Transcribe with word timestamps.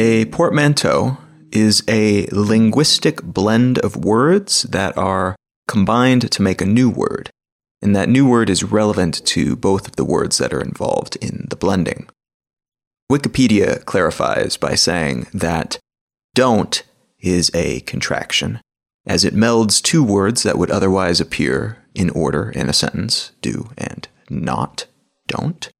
A 0.00 0.26
portmanteau 0.26 1.18
is 1.50 1.82
a 1.88 2.26
linguistic 2.26 3.22
blend 3.22 3.78
of 3.78 3.96
words 3.96 4.62
that 4.62 4.96
are 4.96 5.34
combined 5.66 6.30
to 6.30 6.42
make 6.42 6.60
a 6.60 6.66
new 6.66 6.88
word, 6.88 7.30
and 7.82 7.96
that 7.96 8.08
new 8.08 8.28
word 8.28 8.48
is 8.48 8.62
relevant 8.62 9.26
to 9.26 9.56
both 9.56 9.88
of 9.88 9.96
the 9.96 10.04
words 10.04 10.38
that 10.38 10.52
are 10.52 10.60
involved 10.60 11.16
in 11.16 11.46
the 11.50 11.56
blending. 11.56 12.08
Wikipedia 13.10 13.84
clarifies 13.86 14.56
by 14.56 14.74
saying 14.74 15.26
that 15.32 15.78
don't 16.34 16.82
is 17.18 17.50
a 17.54 17.80
contraction, 17.80 18.60
as 19.06 19.24
it 19.24 19.34
melds 19.34 19.82
two 19.82 20.04
words 20.04 20.42
that 20.42 20.58
would 20.58 20.70
otherwise 20.70 21.20
appear 21.20 21.78
in 21.94 22.10
order 22.10 22.50
in 22.50 22.68
a 22.68 22.74
sentence, 22.74 23.32
do 23.40 23.70
and 23.78 24.08
not, 24.28 24.86
don't, 25.26 25.70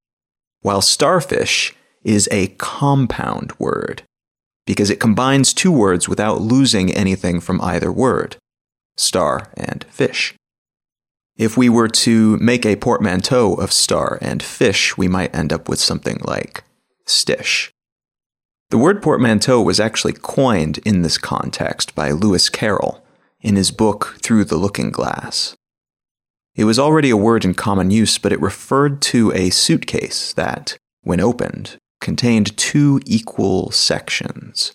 while 0.63 0.81
starfish 0.81 1.75
is 2.03 2.29
a 2.33 2.49
compound 2.59 3.53
word 3.59 4.03
because 4.67 4.91
it 4.91 5.01
combines 5.01 5.53
two 5.53 5.73
words 5.73 6.09
without 6.09 6.41
losing 6.41 6.93
anything 6.93 7.41
from 7.41 7.61
either 7.61 7.93
word 7.93 8.37
star 8.97 9.51
and 9.55 9.85
fish. 9.91 10.35
If 11.37 11.57
we 11.57 11.69
were 11.69 11.89
to 11.89 12.37
make 12.39 12.67
a 12.67 12.77
portmanteau 12.77 13.55
of 13.55 13.73
star 13.73 14.19
and 14.21 14.43
fish, 14.43 14.99
we 14.99 15.07
might 15.07 15.35
end 15.35 15.53
up 15.53 15.69
with 15.69 15.79
something 15.79 16.19
like 16.25 16.65
stish. 17.09 17.73
The 18.71 18.79
word 18.79 19.03
portmanteau 19.03 19.63
was 19.63 19.81
actually 19.81 20.13
coined 20.13 20.79
in 20.79 21.03
this 21.03 21.17
context 21.17 21.95
by 21.95 22.11
Lewis 22.11 22.51
Carroll 22.51 23.03
in 23.41 23.57
his 23.57 23.71
book 23.71 24.17
Through 24.21 24.45
the 24.45 24.57
Looking 24.57 24.91
Glass. 24.91 25.57
It 26.55 26.65
was 26.65 26.79
already 26.79 27.09
a 27.09 27.17
word 27.17 27.45
in 27.45 27.55
common 27.55 27.91
use, 27.91 28.19
but 28.19 28.33
it 28.33 28.41
referred 28.41 29.01
to 29.03 29.33
a 29.33 29.51
suitcase 29.51 30.33
that, 30.33 30.77
when 31.03 31.21
opened, 31.21 31.79
contained 32.01 32.57
two 32.57 33.01
equal 33.07 33.71
sections. 33.71 34.73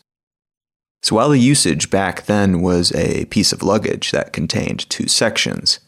So 1.02 1.18
while 1.18 1.30
the 1.30 1.38
usage 1.38 1.90
back 1.90 2.25
then 2.25 2.62
was 2.62 2.94
a 2.94 3.25
piece 3.25 3.52
of 3.52 3.62
luggage 3.62 4.12
that 4.12 4.31
contained 4.31 4.90
two 4.90 5.09
sections, 5.09 5.80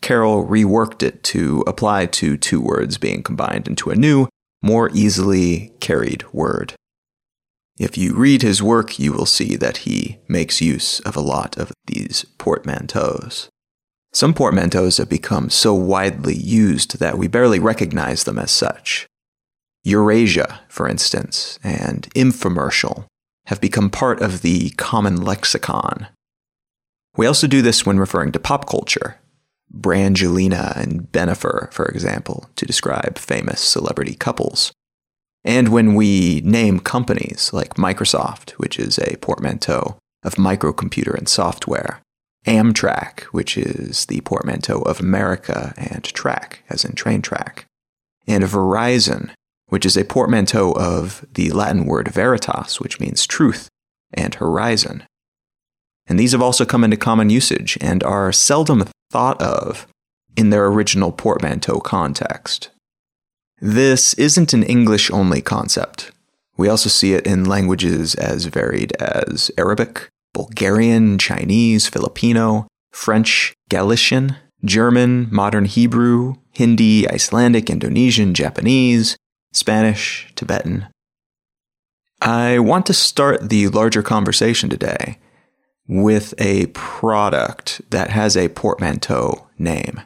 Carroll 0.00 0.46
reworked 0.46 1.02
it 1.02 1.22
to 1.24 1.62
apply 1.66 2.06
to 2.06 2.36
two 2.36 2.60
words 2.60 2.98
being 2.98 3.22
combined 3.22 3.68
into 3.68 3.90
a 3.90 3.94
new, 3.94 4.26
more 4.64 4.90
easily 4.94 5.74
carried 5.78 6.24
word. 6.32 6.72
If 7.78 7.98
you 7.98 8.14
read 8.14 8.40
his 8.40 8.62
work, 8.62 8.98
you 8.98 9.12
will 9.12 9.26
see 9.26 9.56
that 9.56 9.78
he 9.78 10.20
makes 10.26 10.62
use 10.62 11.00
of 11.00 11.16
a 11.16 11.20
lot 11.20 11.58
of 11.58 11.70
these 11.86 12.24
portmanteaus. 12.38 13.48
Some 14.14 14.32
portmanteaus 14.32 14.96
have 14.96 15.10
become 15.10 15.50
so 15.50 15.74
widely 15.74 16.34
used 16.34 16.98
that 16.98 17.18
we 17.18 17.28
barely 17.28 17.58
recognize 17.58 18.24
them 18.24 18.38
as 18.38 18.50
such. 18.50 19.06
Eurasia, 19.82 20.60
for 20.68 20.88
instance, 20.88 21.58
and 21.62 22.08
infomercial 22.14 23.04
have 23.46 23.60
become 23.60 23.90
part 23.90 24.22
of 24.22 24.40
the 24.40 24.70
common 24.70 25.20
lexicon. 25.20 26.06
We 27.18 27.26
also 27.26 27.46
do 27.46 27.60
this 27.60 27.84
when 27.84 27.98
referring 27.98 28.32
to 28.32 28.40
pop 28.40 28.66
culture. 28.66 29.18
Brangelina 29.72 30.76
and 30.76 31.10
Bennifer, 31.10 31.72
for 31.72 31.86
example, 31.86 32.48
to 32.56 32.66
describe 32.66 33.18
famous 33.18 33.60
celebrity 33.60 34.14
couples. 34.14 34.72
And 35.44 35.68
when 35.68 35.94
we 35.94 36.40
name 36.44 36.80
companies 36.80 37.50
like 37.52 37.74
Microsoft, 37.74 38.52
which 38.52 38.78
is 38.78 38.98
a 38.98 39.16
portmanteau 39.16 39.98
of 40.22 40.36
microcomputer 40.36 41.14
and 41.14 41.28
software, 41.28 42.00
Amtrak, 42.46 43.22
which 43.24 43.56
is 43.56 44.06
the 44.06 44.20
portmanteau 44.22 44.80
of 44.82 45.00
America 45.00 45.74
and 45.76 46.04
track, 46.04 46.62
as 46.68 46.84
in 46.84 46.94
train 46.94 47.22
track, 47.22 47.66
and 48.26 48.44
Verizon, 48.44 49.30
which 49.68 49.86
is 49.86 49.96
a 49.96 50.04
portmanteau 50.04 50.72
of 50.72 51.26
the 51.34 51.50
Latin 51.50 51.84
word 51.86 52.08
veritas, 52.08 52.80
which 52.80 53.00
means 53.00 53.26
truth, 53.26 53.68
and 54.12 54.36
horizon. 54.36 55.04
And 56.06 56.18
these 56.18 56.32
have 56.32 56.42
also 56.42 56.64
come 56.64 56.84
into 56.84 56.96
common 56.96 57.30
usage 57.30 57.78
and 57.80 58.02
are 58.02 58.32
seldom 58.32 58.84
thought 59.10 59.40
of 59.40 59.86
in 60.36 60.50
their 60.50 60.66
original 60.66 61.12
portmanteau 61.12 61.80
context. 61.80 62.70
This 63.60 64.14
isn't 64.14 64.52
an 64.52 64.62
English 64.64 65.10
only 65.10 65.40
concept. 65.40 66.10
We 66.56 66.68
also 66.68 66.88
see 66.88 67.14
it 67.14 67.26
in 67.26 67.44
languages 67.44 68.14
as 68.14 68.44
varied 68.46 68.94
as 69.00 69.50
Arabic, 69.56 70.08
Bulgarian, 70.32 71.18
Chinese, 71.18 71.88
Filipino, 71.88 72.66
French, 72.92 73.54
Galician, 73.70 74.36
German, 74.64 75.28
Modern 75.30 75.64
Hebrew, 75.64 76.34
Hindi, 76.52 77.08
Icelandic, 77.08 77.70
Indonesian, 77.70 78.34
Japanese, 78.34 79.16
Spanish, 79.52 80.30
Tibetan. 80.34 80.86
I 82.20 82.58
want 82.58 82.86
to 82.86 82.94
start 82.94 83.48
the 83.48 83.68
larger 83.68 84.02
conversation 84.02 84.68
today 84.68 85.18
with 85.86 86.34
a 86.38 86.66
product 86.68 87.82
that 87.90 88.10
has 88.10 88.36
a 88.36 88.48
portmanteau 88.48 89.46
name. 89.58 90.00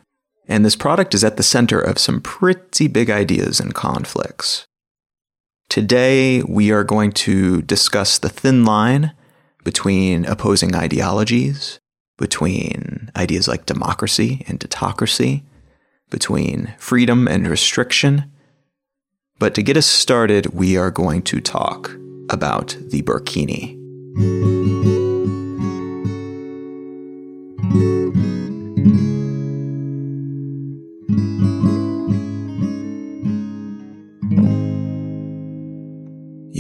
And 0.49 0.65
this 0.65 0.77
product 0.77 1.15
is 1.15 1.23
at 1.23 1.37
the 1.37 1.43
center 1.43 1.79
of 1.79 1.99
some 1.99 2.21
pretty 2.21 2.89
big 2.89 3.11
ideas 3.11 3.61
and 3.61 3.75
conflicts. 3.75 4.67
Today, 5.69 6.43
we 6.43 6.73
are 6.73 6.85
going 6.85 7.13
to 7.13 7.61
discuss 7.63 8.19
the 8.19 8.31
thin 8.31 8.65
line 8.65 9.13
between 9.63 10.25
opposing 10.25 10.75
ideologies, 10.75 11.79
between 12.17 13.11
ideas 13.15 13.47
like 13.47 13.67
democracy 13.67 14.45
and 14.49 14.65
autocracy, 14.65 15.45
between 16.11 16.75
freedom 16.79 17.29
and 17.29 17.47
restriction. 17.47 18.33
But 19.39 19.55
to 19.55 19.63
get 19.63 19.77
us 19.77 19.87
started, 19.87 20.47
we 20.55 20.79
are 20.79 20.91
going 20.91 21.23
to 21.23 21.41
talk 21.41 21.91
about 22.31 22.77
the 22.81 23.03
burkini. 23.03 23.77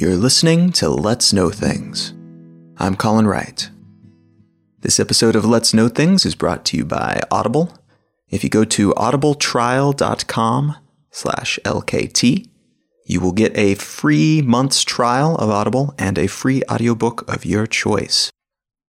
You're 0.00 0.14
listening 0.14 0.70
to 0.75 0.88
Let's 0.88 1.32
Know 1.32 1.50
Things. 1.50 2.14
I'm 2.76 2.94
Colin 2.94 3.26
Wright. 3.26 3.69
This 4.82 5.00
episode 5.00 5.34
of 5.34 5.44
Let's 5.44 5.75
Know 5.75 5.88
Things 5.88 6.25
is 6.25 6.36
brought 6.36 6.64
to 6.66 6.76
you 6.76 6.84
by 6.84 7.20
Audible. 7.32 7.76
If 8.28 8.44
you 8.44 8.48
go 8.48 8.62
to 8.62 8.92
audibletrial.com 8.92 10.76
slash 11.10 11.58
LKT, 11.64 12.48
you 13.06 13.20
will 13.20 13.32
get 13.32 13.58
a 13.58 13.75
free 13.75 14.41
month's 14.41 14.84
trial 14.84 15.34
of 15.34 15.50
Audible 15.50 15.97
and 15.98 16.16
a 16.16 16.28
free 16.28 16.62
audiobook 16.70 17.28
of 17.28 17.44
your 17.44 17.66
choice. 17.66 18.31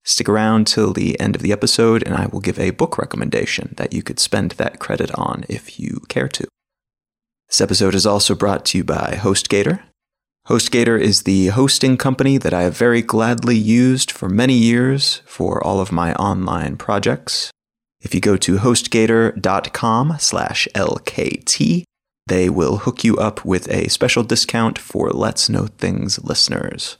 Stick 0.03 0.29
around 0.29 0.67
till 0.67 0.93
the 0.93 1.19
end 1.19 1.35
of 1.35 1.41
the 1.41 1.51
episode, 1.51 2.03
and 2.03 2.13
I 2.13 2.27
will 2.27 2.39
give 2.39 2.59
a 2.59 2.69
book 2.69 2.99
recommendation 2.99 3.73
that 3.77 3.93
you 3.93 4.03
could 4.03 4.19
spend 4.19 4.51
that 4.51 4.77
credit 4.77 5.09
on 5.15 5.43
if 5.49 5.79
you 5.79 6.01
care 6.07 6.27
to. 6.27 6.47
This 7.47 7.61
episode 7.61 7.95
is 7.95 8.05
also 8.05 8.35
brought 8.35 8.63
to 8.65 8.77
you 8.77 8.83
by 8.83 9.17
HostGator. 9.19 9.81
HostGator 10.49 10.99
is 10.99 11.23
the 11.23 11.49
hosting 11.49 11.95
company 11.95 12.39
that 12.39 12.55
I 12.55 12.63
have 12.63 12.75
very 12.75 13.03
gladly 13.03 13.55
used 13.55 14.09
for 14.09 14.27
many 14.27 14.55
years 14.55 15.21
for 15.27 15.63
all 15.63 15.79
of 15.79 15.91
my 15.91 16.15
online 16.15 16.75
projects. 16.75 17.51
If 18.01 18.15
you 18.15 18.19
go 18.19 18.35
to 18.37 18.57
hostgator.com 18.57 20.15
slash 20.17 20.67
LKT, 20.73 21.83
they 22.25 22.49
will 22.49 22.77
hook 22.77 23.03
you 23.03 23.15
up 23.17 23.45
with 23.45 23.69
a 23.69 23.89
special 23.89 24.23
discount 24.23 24.79
for 24.79 25.11
Let's 25.11 25.49
Know 25.49 25.67
Things 25.67 26.17
listeners. 26.23 26.97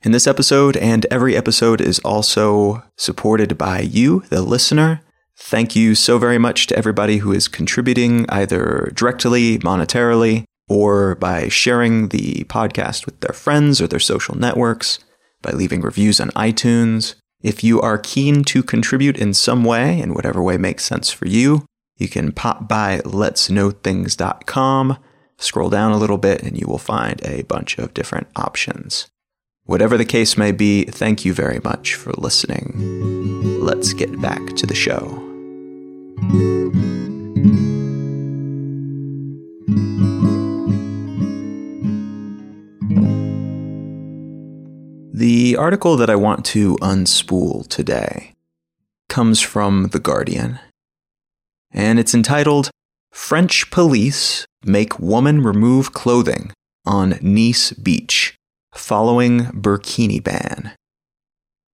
In 0.00 0.12
this 0.12 0.26
episode 0.26 0.74
and 0.78 1.04
every 1.10 1.36
episode 1.36 1.82
is 1.82 1.98
also 1.98 2.84
supported 2.96 3.58
by 3.58 3.80
you, 3.80 4.20
the 4.30 4.40
listener. 4.40 5.02
Thank 5.36 5.76
you 5.76 5.94
so 5.94 6.16
very 6.16 6.38
much 6.38 6.68
to 6.68 6.78
everybody 6.78 7.18
who 7.18 7.32
is 7.32 7.48
contributing 7.48 8.24
either 8.30 8.90
directly, 8.94 9.58
monetarily, 9.58 10.46
or 10.68 11.14
by 11.16 11.48
sharing 11.48 12.08
the 12.08 12.44
podcast 12.44 13.06
with 13.06 13.20
their 13.20 13.34
friends 13.34 13.80
or 13.80 13.86
their 13.86 13.98
social 13.98 14.36
networks, 14.36 14.98
by 15.42 15.52
leaving 15.52 15.80
reviews 15.80 16.20
on 16.20 16.28
iTunes. 16.30 17.14
If 17.42 17.64
you 17.64 17.80
are 17.80 17.98
keen 17.98 18.44
to 18.44 18.62
contribute 18.62 19.16
in 19.16 19.32
some 19.32 19.64
way, 19.64 20.00
in 20.00 20.14
whatever 20.14 20.42
way 20.42 20.56
makes 20.56 20.84
sense 20.84 21.10
for 21.10 21.26
you, 21.26 21.64
you 21.96 22.08
can 22.08 22.32
pop 22.32 22.68
by 22.68 22.98
letsknowthings.com, 23.04 24.98
scroll 25.38 25.70
down 25.70 25.92
a 25.92 25.98
little 25.98 26.18
bit, 26.18 26.42
and 26.42 26.58
you 26.58 26.66
will 26.66 26.78
find 26.78 27.24
a 27.24 27.42
bunch 27.42 27.78
of 27.78 27.94
different 27.94 28.28
options. 28.36 29.06
Whatever 29.64 29.98
the 29.98 30.04
case 30.04 30.36
may 30.36 30.50
be, 30.50 30.84
thank 30.84 31.24
you 31.24 31.34
very 31.34 31.60
much 31.62 31.94
for 31.94 32.12
listening. 32.12 33.60
Let's 33.60 33.92
get 33.92 34.20
back 34.20 34.56
to 34.56 34.66
the 34.66 34.74
show. 34.74 35.24
The 45.18 45.56
article 45.56 45.96
that 45.96 46.08
I 46.08 46.14
want 46.14 46.44
to 46.44 46.76
unspool 46.76 47.66
today 47.66 48.34
comes 49.08 49.40
from 49.40 49.88
The 49.88 49.98
Guardian, 49.98 50.60
and 51.72 51.98
it's 51.98 52.14
entitled 52.14 52.70
French 53.10 53.68
Police 53.72 54.46
Make 54.62 55.00
Woman 55.00 55.42
Remove 55.42 55.92
Clothing 55.92 56.52
on 56.86 57.18
Nice 57.20 57.72
Beach 57.72 58.36
Following 58.72 59.46
Burkini 59.46 60.22
Ban. 60.22 60.70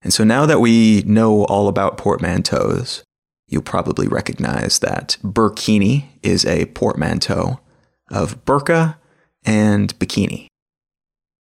And 0.01 0.15
so 0.15 0.25
now 0.25 0.47
that 0.47 0.61
we 0.61 1.03
know 1.03 1.45
all 1.45 1.69
about 1.69 1.99
portmanteaus, 1.99 3.03
you'll 3.47 3.61
probably 3.61 4.09
recognize 4.09 4.79
that 4.79 5.19
burkini 5.23 6.07
is 6.23 6.47
a 6.47 6.65
portmanteau 6.65 7.61
of 8.11 8.43
burqa 8.47 8.97
and 9.45 9.95
bikini. 9.99 10.47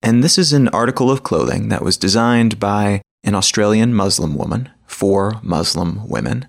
And 0.02 0.24
this 0.24 0.36
is 0.36 0.52
an 0.52 0.68
article 0.68 1.10
of 1.10 1.22
clothing 1.22 1.68
that 1.68 1.82
was 1.82 1.96
designed 1.96 2.58
by 2.58 3.02
an 3.22 3.36
Australian 3.36 3.94
Muslim 3.94 4.34
woman 4.34 4.68
for 4.86 5.34
Muslim 5.42 6.08
women. 6.08 6.48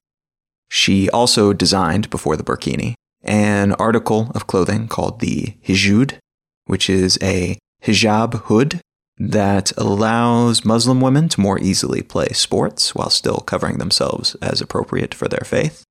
She 0.70 1.08
also 1.12 1.54
designed, 1.54 2.10
before 2.10 2.36
the 2.36 2.44
burkini, 2.44 2.96
an 3.22 3.74
article 3.74 4.32
of 4.34 4.48
clothing 4.48 4.88
called 4.88 5.20
the 5.20 5.56
hijood, 5.64 6.18
which 6.66 6.90
is 6.90 7.20
a 7.22 7.60
hijab 7.84 8.34
hood 8.46 8.82
that 9.18 9.72
allows 9.78 10.66
Muslim 10.66 11.00
women 11.00 11.30
to 11.30 11.40
more 11.40 11.60
easily 11.60 12.02
play 12.02 12.30
sports 12.30 12.96
while 12.96 13.12
still 13.12 13.38
covering 13.38 13.78
themselves 13.78 14.36
as 14.42 14.62
appropriate 14.62 15.14
for 15.14 15.28
their 15.28 15.46
faith. 15.46 15.84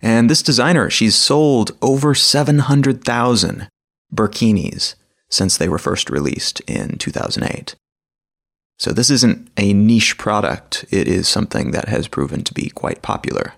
And 0.00 0.28
this 0.28 0.42
designer, 0.42 0.90
she's 0.90 1.14
sold 1.14 1.76
over 1.80 2.14
700,000 2.14 3.68
burkinis 4.12 4.94
since 5.30 5.56
they 5.56 5.68
were 5.68 5.78
first 5.78 6.10
released 6.10 6.60
in 6.60 6.98
2008. 6.98 7.74
So 8.78 8.92
this 8.92 9.10
isn't 9.10 9.50
a 9.56 9.72
niche 9.72 10.18
product, 10.18 10.84
it 10.90 11.08
is 11.08 11.28
something 11.28 11.72
that 11.72 11.88
has 11.88 12.06
proven 12.06 12.44
to 12.44 12.54
be 12.54 12.70
quite 12.70 13.02
popular. 13.02 13.54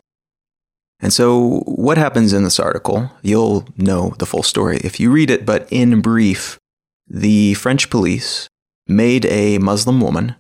And 1.03 1.13
so, 1.13 1.61
what 1.67 1.97
happens 1.99 2.33
in 2.33 2.45
this 2.45 2.61
article? 2.61 3.11
You'll 3.23 3.67
know 3.77 4.15
the 4.19 4.27
full 4.27 4.43
story 4.43 4.79
if 4.85 5.01
you 5.01 5.11
read 5.11 5.31
it, 5.31 5.47
but 5.47 5.67
in 5.71 6.01
brief, 6.03 6.59
the 7.07 7.55
French 7.55 7.91
police 7.91 8.49
made 8.87 9.25
a 9.27 9.59
Muslim 9.59 10.01
woman 10.01 10.37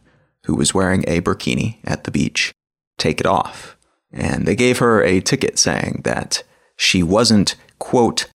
who 0.47 0.55
was 0.55 0.75
wearing 0.75 1.05
a 1.07 1.21
burkini 1.21 1.79
at 1.85 2.05
the 2.05 2.11
beach 2.11 2.53
take 2.99 3.21
it 3.21 3.27
off. 3.27 3.77
And 4.13 4.47
they 4.47 4.57
gave 4.57 4.79
her 4.79 5.03
a 5.03 5.21
ticket 5.21 5.59
saying 5.59 6.03
that 6.05 6.43
she 6.77 7.03
wasn't, 7.03 7.55
quote, 7.79 8.27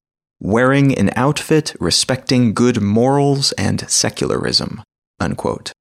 wearing 0.45 0.95
an 0.95 1.09
outfit 1.15 1.75
respecting 1.80 2.53
good 2.53 2.80
morals 2.80 3.51
and 3.53 3.89
secularism, 3.89 4.83
unquote. 5.19 5.71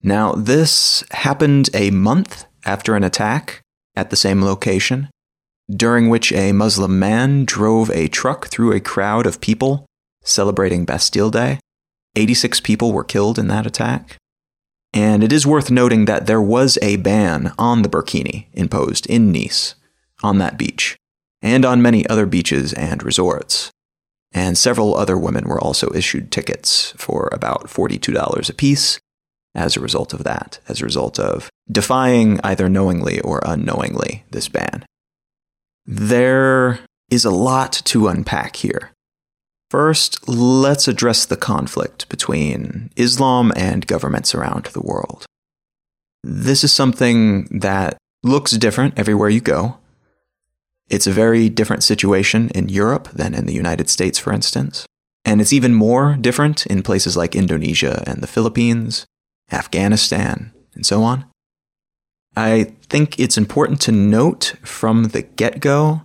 Now, 0.00 0.32
this 0.32 1.02
happened 1.10 1.70
a 1.74 1.90
month 1.90 2.44
after 2.64 2.94
an 2.94 3.02
attack 3.02 3.62
at 3.96 4.10
the 4.10 4.16
same 4.16 4.42
location, 4.44 5.10
during 5.68 6.08
which 6.08 6.32
a 6.32 6.52
Muslim 6.52 7.00
man 7.00 7.44
drove 7.44 7.90
a 7.90 8.06
truck 8.06 8.46
through 8.46 8.72
a 8.72 8.80
crowd 8.80 9.26
of 9.26 9.40
people 9.40 9.86
celebrating 10.22 10.84
Bastille 10.84 11.30
Day 11.30 11.58
86 12.14 12.60
people 12.60 12.92
were 12.92 13.02
killed 13.02 13.40
in 13.40 13.48
that 13.48 13.66
attack. 13.66 14.16
And 14.92 15.24
it 15.24 15.32
is 15.32 15.48
worth 15.48 15.72
noting 15.72 16.04
that 16.04 16.26
there 16.26 16.40
was 16.40 16.78
a 16.80 16.94
ban 16.96 17.52
on 17.58 17.82
the 17.82 17.88
burkini 17.88 18.46
imposed 18.52 19.06
in 19.06 19.32
Nice 19.32 19.74
on 20.22 20.38
that 20.38 20.56
beach 20.56 20.96
and 21.44 21.64
on 21.64 21.82
many 21.82 22.08
other 22.08 22.24
beaches 22.26 22.72
and 22.72 23.02
resorts. 23.04 23.70
And 24.32 24.58
several 24.58 24.96
other 24.96 25.16
women 25.16 25.44
were 25.46 25.60
also 25.60 25.92
issued 25.92 26.32
tickets 26.32 26.92
for 26.96 27.28
about 27.30 27.68
$42 27.68 28.48
apiece 28.48 28.98
as 29.54 29.76
a 29.76 29.80
result 29.80 30.12
of 30.12 30.24
that, 30.24 30.58
as 30.68 30.80
a 30.80 30.84
result 30.84 31.20
of 31.20 31.50
defying 31.70 32.40
either 32.42 32.68
knowingly 32.68 33.20
or 33.20 33.40
unknowingly 33.44 34.24
this 34.30 34.48
ban. 34.48 34.84
There 35.86 36.80
is 37.10 37.24
a 37.24 37.30
lot 37.30 37.72
to 37.84 38.08
unpack 38.08 38.56
here. 38.56 38.90
First, 39.70 40.28
let's 40.28 40.88
address 40.88 41.26
the 41.26 41.36
conflict 41.36 42.08
between 42.08 42.90
Islam 42.96 43.52
and 43.54 43.86
governments 43.86 44.34
around 44.34 44.64
the 44.66 44.80
world. 44.80 45.26
This 46.22 46.64
is 46.64 46.72
something 46.72 47.44
that 47.60 47.98
looks 48.22 48.52
different 48.52 48.98
everywhere 48.98 49.28
you 49.28 49.40
go. 49.40 49.76
It's 50.88 51.06
a 51.06 51.12
very 51.12 51.48
different 51.48 51.82
situation 51.82 52.50
in 52.54 52.68
Europe 52.68 53.08
than 53.10 53.34
in 53.34 53.46
the 53.46 53.54
United 53.54 53.88
States, 53.88 54.18
for 54.18 54.32
instance. 54.32 54.86
And 55.24 55.40
it's 55.40 55.52
even 55.52 55.74
more 55.74 56.16
different 56.20 56.66
in 56.66 56.82
places 56.82 57.16
like 57.16 57.34
Indonesia 57.34 58.02
and 58.06 58.22
the 58.22 58.26
Philippines, 58.26 59.06
Afghanistan, 59.50 60.52
and 60.74 60.84
so 60.84 61.02
on. 61.02 61.24
I 62.36 62.74
think 62.88 63.18
it's 63.18 63.38
important 63.38 63.80
to 63.82 63.92
note 63.92 64.54
from 64.62 65.04
the 65.04 65.22
get 65.22 65.60
go 65.60 66.02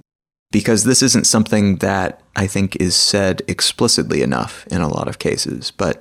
because 0.52 0.84
this 0.84 1.02
isn't 1.02 1.28
something 1.28 1.78
that 1.78 2.22
I 2.36 2.48
think 2.48 2.76
is 2.78 2.96
said 2.96 3.42
explicitly 3.48 4.22
enough 4.22 4.66
in 4.68 4.82
a 4.82 4.88
lot 4.88 5.08
of 5.08 5.20
cases, 5.20 5.72
but 5.72 6.00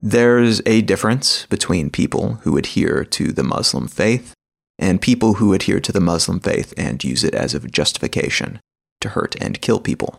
there's 0.00 0.62
a 0.66 0.82
difference 0.82 1.46
between 1.46 1.90
people 1.90 2.34
who 2.42 2.56
adhere 2.56 3.04
to 3.04 3.32
the 3.32 3.42
Muslim 3.42 3.88
faith 3.88 4.34
and 4.80 5.00
people 5.00 5.34
who 5.34 5.52
adhere 5.52 5.78
to 5.78 5.92
the 5.92 6.00
Muslim 6.00 6.40
faith 6.40 6.72
and 6.76 7.04
use 7.04 7.22
it 7.22 7.34
as 7.34 7.54
a 7.54 7.60
justification 7.60 8.58
to 9.00 9.10
hurt 9.10 9.36
and 9.40 9.60
kill 9.60 9.78
people. 9.78 10.16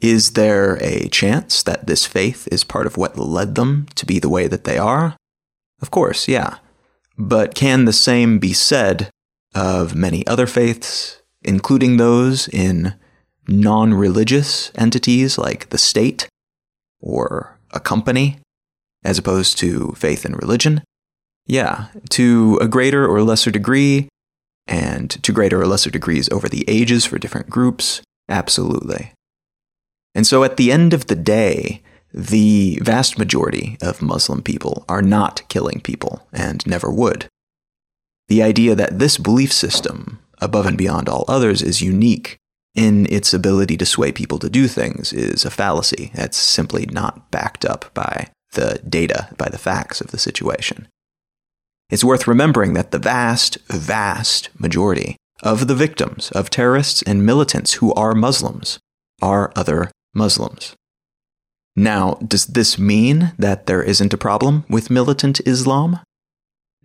Is 0.00 0.32
there 0.32 0.78
a 0.82 1.08
chance 1.08 1.62
that 1.62 1.86
this 1.86 2.04
faith 2.04 2.48
is 2.50 2.64
part 2.64 2.86
of 2.88 2.96
what 2.96 3.16
led 3.16 3.54
them 3.54 3.86
to 3.94 4.04
be 4.04 4.18
the 4.18 4.28
way 4.28 4.48
that 4.48 4.64
they 4.64 4.76
are? 4.76 5.16
Of 5.80 5.92
course, 5.92 6.26
yeah. 6.26 6.56
But 7.16 7.54
can 7.54 7.84
the 7.84 7.92
same 7.92 8.40
be 8.40 8.52
said 8.52 9.10
of 9.54 9.94
many 9.94 10.26
other 10.26 10.48
faiths, 10.48 11.22
including 11.42 11.96
those 11.96 12.48
in 12.48 12.94
non 13.46 13.94
religious 13.94 14.72
entities 14.74 15.38
like 15.38 15.68
the 15.68 15.78
state 15.78 16.28
or 17.00 17.58
a 17.70 17.78
company, 17.78 18.40
as 19.04 19.18
opposed 19.18 19.56
to 19.58 19.92
faith 19.96 20.24
and 20.24 20.36
religion? 20.36 20.82
Yeah, 21.46 21.86
to 22.10 22.58
a 22.60 22.68
greater 22.68 23.06
or 23.06 23.22
lesser 23.22 23.50
degree, 23.50 24.08
and 24.66 25.10
to 25.22 25.32
greater 25.32 25.60
or 25.60 25.66
lesser 25.66 25.90
degrees 25.90 26.28
over 26.30 26.48
the 26.48 26.64
ages 26.68 27.04
for 27.04 27.18
different 27.18 27.50
groups, 27.50 28.00
absolutely. 28.28 29.12
And 30.14 30.26
so 30.26 30.44
at 30.44 30.56
the 30.56 30.70
end 30.70 30.94
of 30.94 31.06
the 31.06 31.16
day, 31.16 31.82
the 32.14 32.78
vast 32.82 33.18
majority 33.18 33.78
of 33.80 34.02
Muslim 34.02 34.42
people 34.42 34.84
are 34.88 35.02
not 35.02 35.42
killing 35.48 35.80
people 35.80 36.26
and 36.32 36.64
never 36.66 36.90
would. 36.90 37.26
The 38.28 38.42
idea 38.42 38.74
that 38.74 38.98
this 38.98 39.18
belief 39.18 39.52
system 39.52 40.20
above 40.42 40.66
and 40.66 40.76
beyond 40.76 41.08
all 41.08 41.24
others, 41.28 41.62
is 41.62 41.80
unique 41.80 42.36
in 42.74 43.06
its 43.06 43.32
ability 43.32 43.76
to 43.76 43.86
sway 43.86 44.12
people 44.12 44.38
to 44.40 44.50
do 44.50 44.66
things 44.66 45.12
is 45.12 45.44
a 45.44 45.50
fallacy. 45.50 46.10
That's 46.14 46.36
simply 46.36 46.86
not 46.86 47.30
backed 47.30 47.64
up 47.64 47.92
by 47.94 48.28
the 48.52 48.80
data, 48.86 49.28
by 49.38 49.48
the 49.48 49.58
facts 49.58 50.00
of 50.00 50.10
the 50.10 50.18
situation. 50.18 50.88
It's 51.92 52.02
worth 52.02 52.26
remembering 52.26 52.72
that 52.72 52.90
the 52.90 52.98
vast, 52.98 53.58
vast 53.68 54.48
majority 54.58 55.16
of 55.42 55.68
the 55.68 55.74
victims 55.74 56.30
of 56.30 56.48
terrorists 56.48 57.02
and 57.02 57.26
militants 57.26 57.74
who 57.74 57.92
are 57.92 58.14
Muslims 58.14 58.78
are 59.20 59.52
other 59.54 59.90
Muslims. 60.14 60.74
Now, 61.76 62.14
does 62.26 62.46
this 62.46 62.78
mean 62.78 63.32
that 63.38 63.66
there 63.66 63.82
isn't 63.82 64.14
a 64.14 64.16
problem 64.16 64.64
with 64.70 64.88
militant 64.88 65.42
Islam? 65.44 66.00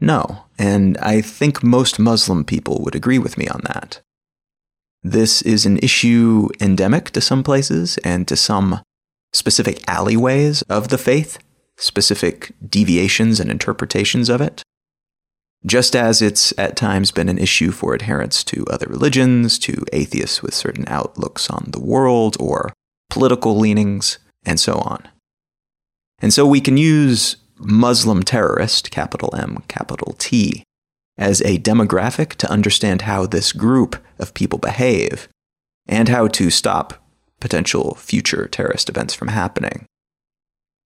No, 0.01 0.43
and 0.59 0.97
I 0.97 1.21
think 1.21 1.63
most 1.63 1.99
Muslim 1.99 2.43
people 2.43 2.81
would 2.83 2.93
agree 2.93 3.17
with 3.17 3.37
me 3.37 3.47
on 3.47 3.61
that. 3.63 4.01
This 5.03 5.41
is 5.41 5.65
an 5.65 5.77
issue 5.77 6.49
endemic 6.59 7.11
to 7.11 7.21
some 7.21 7.43
places 7.43 7.97
and 7.99 8.27
to 8.27 8.35
some 8.35 8.81
specific 9.31 9.89
alleyways 9.89 10.63
of 10.63 10.89
the 10.89 10.97
faith, 10.97 11.37
specific 11.77 12.51
deviations 12.69 13.39
and 13.39 13.49
interpretations 13.49 14.27
of 14.27 14.41
it. 14.41 14.63
Just 15.67 15.97
as 15.97 16.21
it's 16.21 16.53
at 16.57 16.77
times 16.77 17.11
been 17.11 17.27
an 17.27 17.37
issue 17.37 17.71
for 17.71 17.93
adherents 17.93 18.41
to 18.45 18.65
other 18.67 18.87
religions, 18.87 19.59
to 19.59 19.83
atheists 19.91 20.41
with 20.41 20.53
certain 20.53 20.85
outlooks 20.87 21.49
on 21.49 21.65
the 21.71 21.81
world 21.81 22.37
or 22.39 22.71
political 23.09 23.57
leanings, 23.57 24.17
and 24.45 24.61
so 24.61 24.75
on. 24.75 25.09
And 26.19 26.33
so 26.33 26.47
we 26.47 26.61
can 26.61 26.77
use 26.77 27.35
Muslim 27.57 28.23
terrorist, 28.23 28.91
capital 28.91 29.35
M, 29.35 29.63
capital 29.67 30.15
T, 30.17 30.63
as 31.17 31.41
a 31.41 31.57
demographic 31.57 32.35
to 32.35 32.49
understand 32.49 33.01
how 33.01 33.25
this 33.25 33.51
group 33.51 34.01
of 34.19 34.33
people 34.33 34.59
behave 34.59 35.27
and 35.85 36.07
how 36.07 36.27
to 36.29 36.49
stop 36.49 37.03
potential 37.41 37.95
future 37.95 38.47
terrorist 38.47 38.87
events 38.87 39.13
from 39.13 39.27
happening. 39.27 39.85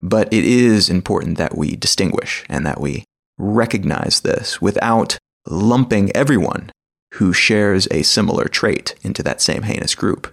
But 0.00 0.32
it 0.32 0.44
is 0.44 0.90
important 0.90 1.38
that 1.38 1.56
we 1.56 1.76
distinguish 1.76 2.44
and 2.48 2.66
that 2.66 2.80
we 2.80 3.04
recognize 3.38 4.20
this 4.20 4.60
without 4.60 5.18
lumping 5.46 6.14
everyone 6.14 6.70
who 7.14 7.32
shares 7.32 7.88
a 7.90 8.02
similar 8.02 8.44
trait 8.44 8.94
into 9.02 9.22
that 9.22 9.40
same 9.40 9.62
heinous 9.62 9.94
group. 9.94 10.32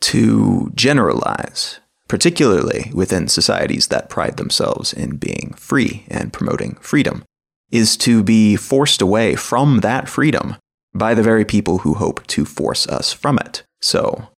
To 0.00 0.72
generalize 0.74 1.80
particularly 2.12 2.90
within 2.92 3.26
societies 3.26 3.86
that 3.86 4.10
pride 4.10 4.36
themselves 4.36 4.92
in 4.92 5.16
being 5.16 5.54
free 5.56 6.04
and 6.08 6.30
promoting 6.30 6.74
freedom, 6.74 7.24
is 7.70 7.96
to 7.96 8.22
be 8.22 8.54
forced 8.54 9.00
away 9.00 9.34
from 9.34 9.80
that 9.80 10.10
freedom 10.10 10.54
by 10.92 11.14
the 11.14 11.22
very 11.22 11.42
people 11.42 11.78
who 11.78 11.94
hope 11.94 12.22
to 12.26 12.44
force 12.44 12.86
us 12.86 13.14
from 13.14 13.38
it. 13.38 13.62
So 13.80 14.28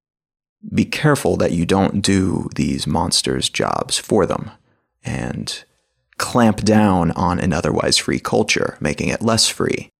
be 0.72 0.84
careful 0.84 1.36
that 1.38 1.50
you 1.50 1.66
don't 1.66 2.00
do 2.00 2.48
these 2.54 2.86
monsters' 2.86 3.48
jobs 3.48 3.98
for 3.98 4.24
them 4.24 4.52
and 5.02 5.64
clamp 6.18 6.62
down 6.62 7.11
on 7.12 7.38
an 7.38 7.52
otherwise 7.52 7.99
free 7.99 8.21
culture, 8.21 8.76
making 8.80 9.09
it 9.09 9.23
less 9.23 9.49
free, 9.49 9.90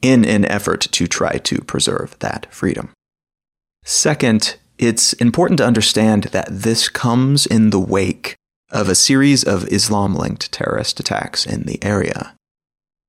in 0.00 0.24
an 0.24 0.44
effort 0.44 0.80
to 0.80 1.06
try 1.06 1.38
to 1.38 1.60
preserve 1.62 2.18
that 2.18 2.52
freedom. 2.52 2.90
Second, 3.84 4.56
it's 4.78 5.12
important 5.14 5.58
to 5.58 5.66
understand 5.66 6.24
that 6.24 6.48
this 6.50 6.88
comes 6.88 7.46
in 7.46 7.70
the 7.70 7.80
wake 7.80 8.36
of 8.70 8.88
a 8.88 8.94
series 8.94 9.44
of 9.44 9.68
Islam 9.68 10.14
linked 10.14 10.50
terrorist 10.50 10.98
attacks 10.98 11.46
in 11.46 11.64
the 11.64 11.82
area. 11.84 12.34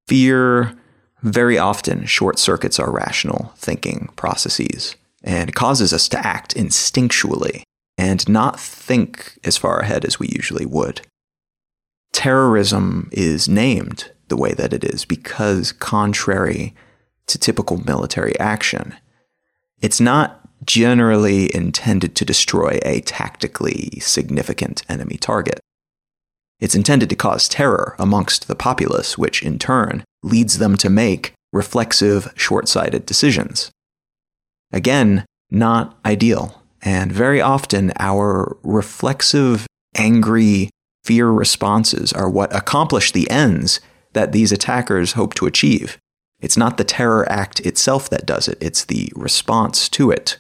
Fear 0.08 0.76
very 1.22 1.58
often 1.58 2.06
short 2.06 2.38
circuits 2.38 2.80
our 2.80 2.92
rational 2.92 3.54
thinking 3.56 4.10
processes 4.16 4.96
and 5.24 5.56
causes 5.56 5.94
us 5.94 6.10
to 6.10 6.28
act 6.28 6.54
instinctually 6.56 7.64
and 7.98 8.28
not 8.28 8.60
think 8.60 9.40
as 9.44 9.58
far 9.58 9.80
ahead 9.80 10.04
as 10.04 10.20
we 10.20 10.28
usually 10.28 10.66
would. 10.66 11.02
Terrorism 12.14 13.10
is 13.12 13.50
named 13.50 14.12
the 14.30 14.38
way 14.38 14.54
that 14.54 14.72
it 14.72 14.84
is 14.84 15.04
because, 15.04 15.72
contrary 15.74 16.74
to 17.28 17.38
typical 17.38 17.78
military 17.86 18.40
action, 18.40 18.96
it's 19.82 20.00
not 20.00 20.40
generally 20.66 21.54
intended 21.54 22.16
to 22.16 22.24
destroy 22.26 22.80
a 22.84 23.02
tactically 23.02 24.00
significant 24.00 24.84
enemy 24.88 25.18
target. 25.18 25.60
It's 26.60 26.76
intended 26.76 27.10
to 27.10 27.16
cause 27.18 27.50
terror 27.50 27.96
amongst 28.00 28.48
the 28.48 28.56
populace, 28.56 29.18
which 29.18 29.44
in 29.44 29.60
turn 29.60 30.06
leads 30.22 30.60
them 30.60 30.78
to 30.78 30.90
make 30.90 31.34
reflexive, 31.52 32.32
short 32.36 32.70
sighted 32.70 33.06
decisions. 33.06 33.72
Again, 34.72 35.26
not 35.52 35.98
ideal. 36.06 36.64
And 36.82 37.12
very 37.12 37.42
often, 37.42 37.92
our 38.00 38.58
reflexive, 38.64 39.68
angry, 39.96 40.70
fear 41.04 41.30
responses 41.30 42.14
are 42.14 42.30
what 42.30 42.56
accomplish 42.56 43.12
the 43.12 43.30
ends 43.30 43.80
that 44.14 44.32
these 44.32 44.52
attackers 44.52 45.14
hope 45.14 45.34
to 45.36 45.46
achieve. 45.46 45.98
It's 46.40 46.58
not 46.58 46.78
the 46.78 46.84
terror 46.84 47.30
act 47.32 47.60
itself 47.62 48.10
that 48.10 48.26
does 48.26 48.48
it, 48.48 48.58
it's 48.62 48.86
the 48.86 49.12
response 49.16 49.90
to 49.90 50.12
it. 50.12 50.38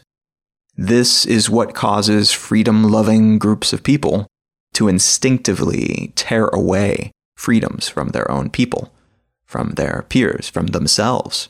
This 0.75 1.25
is 1.25 1.49
what 1.49 1.75
causes 1.75 2.31
freedom 2.31 2.83
loving 2.83 3.37
groups 3.37 3.73
of 3.73 3.83
people 3.83 4.27
to 4.73 4.87
instinctively 4.87 6.11
tear 6.15 6.47
away 6.47 7.11
freedoms 7.37 7.89
from 7.89 8.09
their 8.09 8.29
own 8.29 8.49
people, 8.49 8.91
from 9.45 9.71
their 9.71 10.05
peers, 10.09 10.49
from 10.49 10.67
themselves. 10.67 11.49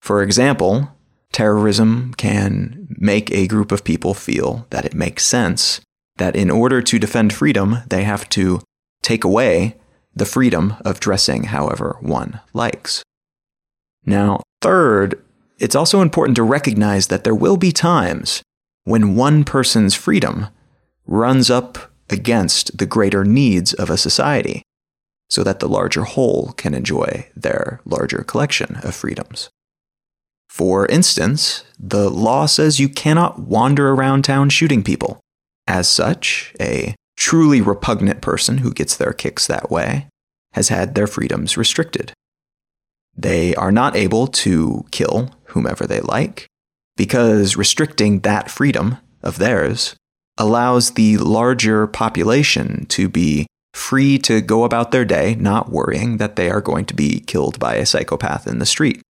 For 0.00 0.22
example, 0.22 0.88
terrorism 1.32 2.14
can 2.16 2.86
make 2.98 3.30
a 3.30 3.48
group 3.48 3.72
of 3.72 3.84
people 3.84 4.14
feel 4.14 4.66
that 4.70 4.84
it 4.84 4.94
makes 4.94 5.24
sense 5.24 5.80
that 6.16 6.36
in 6.36 6.50
order 6.50 6.82
to 6.82 6.98
defend 6.98 7.32
freedom, 7.32 7.78
they 7.88 8.04
have 8.04 8.28
to 8.30 8.60
take 9.02 9.24
away 9.24 9.76
the 10.14 10.26
freedom 10.26 10.74
of 10.84 11.00
dressing 11.00 11.44
however 11.44 11.96
one 12.00 12.40
likes. 12.52 13.02
Now, 14.04 14.42
third, 14.60 15.22
it's 15.58 15.74
also 15.74 16.00
important 16.00 16.36
to 16.36 16.42
recognize 16.42 17.06
that 17.06 17.24
there 17.24 17.34
will 17.34 17.56
be 17.56 17.72
times 17.72 18.42
when 18.84 19.16
one 19.16 19.44
person's 19.44 19.94
freedom 19.94 20.48
runs 21.06 21.50
up 21.50 21.92
against 22.10 22.78
the 22.78 22.86
greater 22.86 23.24
needs 23.24 23.72
of 23.72 23.90
a 23.90 23.96
society 23.96 24.62
so 25.30 25.42
that 25.42 25.60
the 25.60 25.68
larger 25.68 26.04
whole 26.04 26.52
can 26.58 26.74
enjoy 26.74 27.26
their 27.34 27.80
larger 27.86 28.22
collection 28.22 28.76
of 28.82 28.94
freedoms. 28.94 29.48
For 30.48 30.84
instance, 30.86 31.64
the 31.78 32.10
law 32.10 32.44
says 32.44 32.78
you 32.78 32.90
cannot 32.90 33.38
wander 33.38 33.92
around 33.92 34.24
town 34.24 34.50
shooting 34.50 34.82
people. 34.82 35.20
As 35.66 35.88
such, 35.88 36.52
a 36.60 36.94
truly 37.16 37.60
repugnant 37.60 38.20
person 38.20 38.58
who 38.58 38.72
gets 38.72 38.96
their 38.96 39.12
kicks 39.12 39.46
that 39.46 39.70
way 39.70 40.08
has 40.52 40.68
had 40.68 40.94
their 40.94 41.06
freedoms 41.06 41.56
restricted. 41.56 42.12
They 43.16 43.54
are 43.54 43.72
not 43.72 43.96
able 43.96 44.26
to 44.28 44.84
kill 44.90 45.30
whomever 45.46 45.86
they 45.86 46.00
like 46.00 46.46
because 46.96 47.56
restricting 47.56 48.20
that 48.20 48.50
freedom 48.50 48.98
of 49.22 49.38
theirs 49.38 49.94
allows 50.38 50.92
the 50.92 51.18
larger 51.18 51.86
population 51.86 52.86
to 52.86 53.08
be 53.08 53.46
free 53.74 54.18
to 54.18 54.40
go 54.40 54.64
about 54.64 54.90
their 54.90 55.04
day, 55.04 55.34
not 55.36 55.70
worrying 55.70 56.18
that 56.18 56.36
they 56.36 56.50
are 56.50 56.60
going 56.60 56.84
to 56.86 56.94
be 56.94 57.20
killed 57.20 57.58
by 57.58 57.76
a 57.76 57.86
psychopath 57.86 58.46
in 58.46 58.58
the 58.58 58.66
street. 58.66 59.00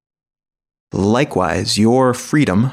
Likewise, 0.92 1.78
your 1.78 2.12
freedom 2.12 2.73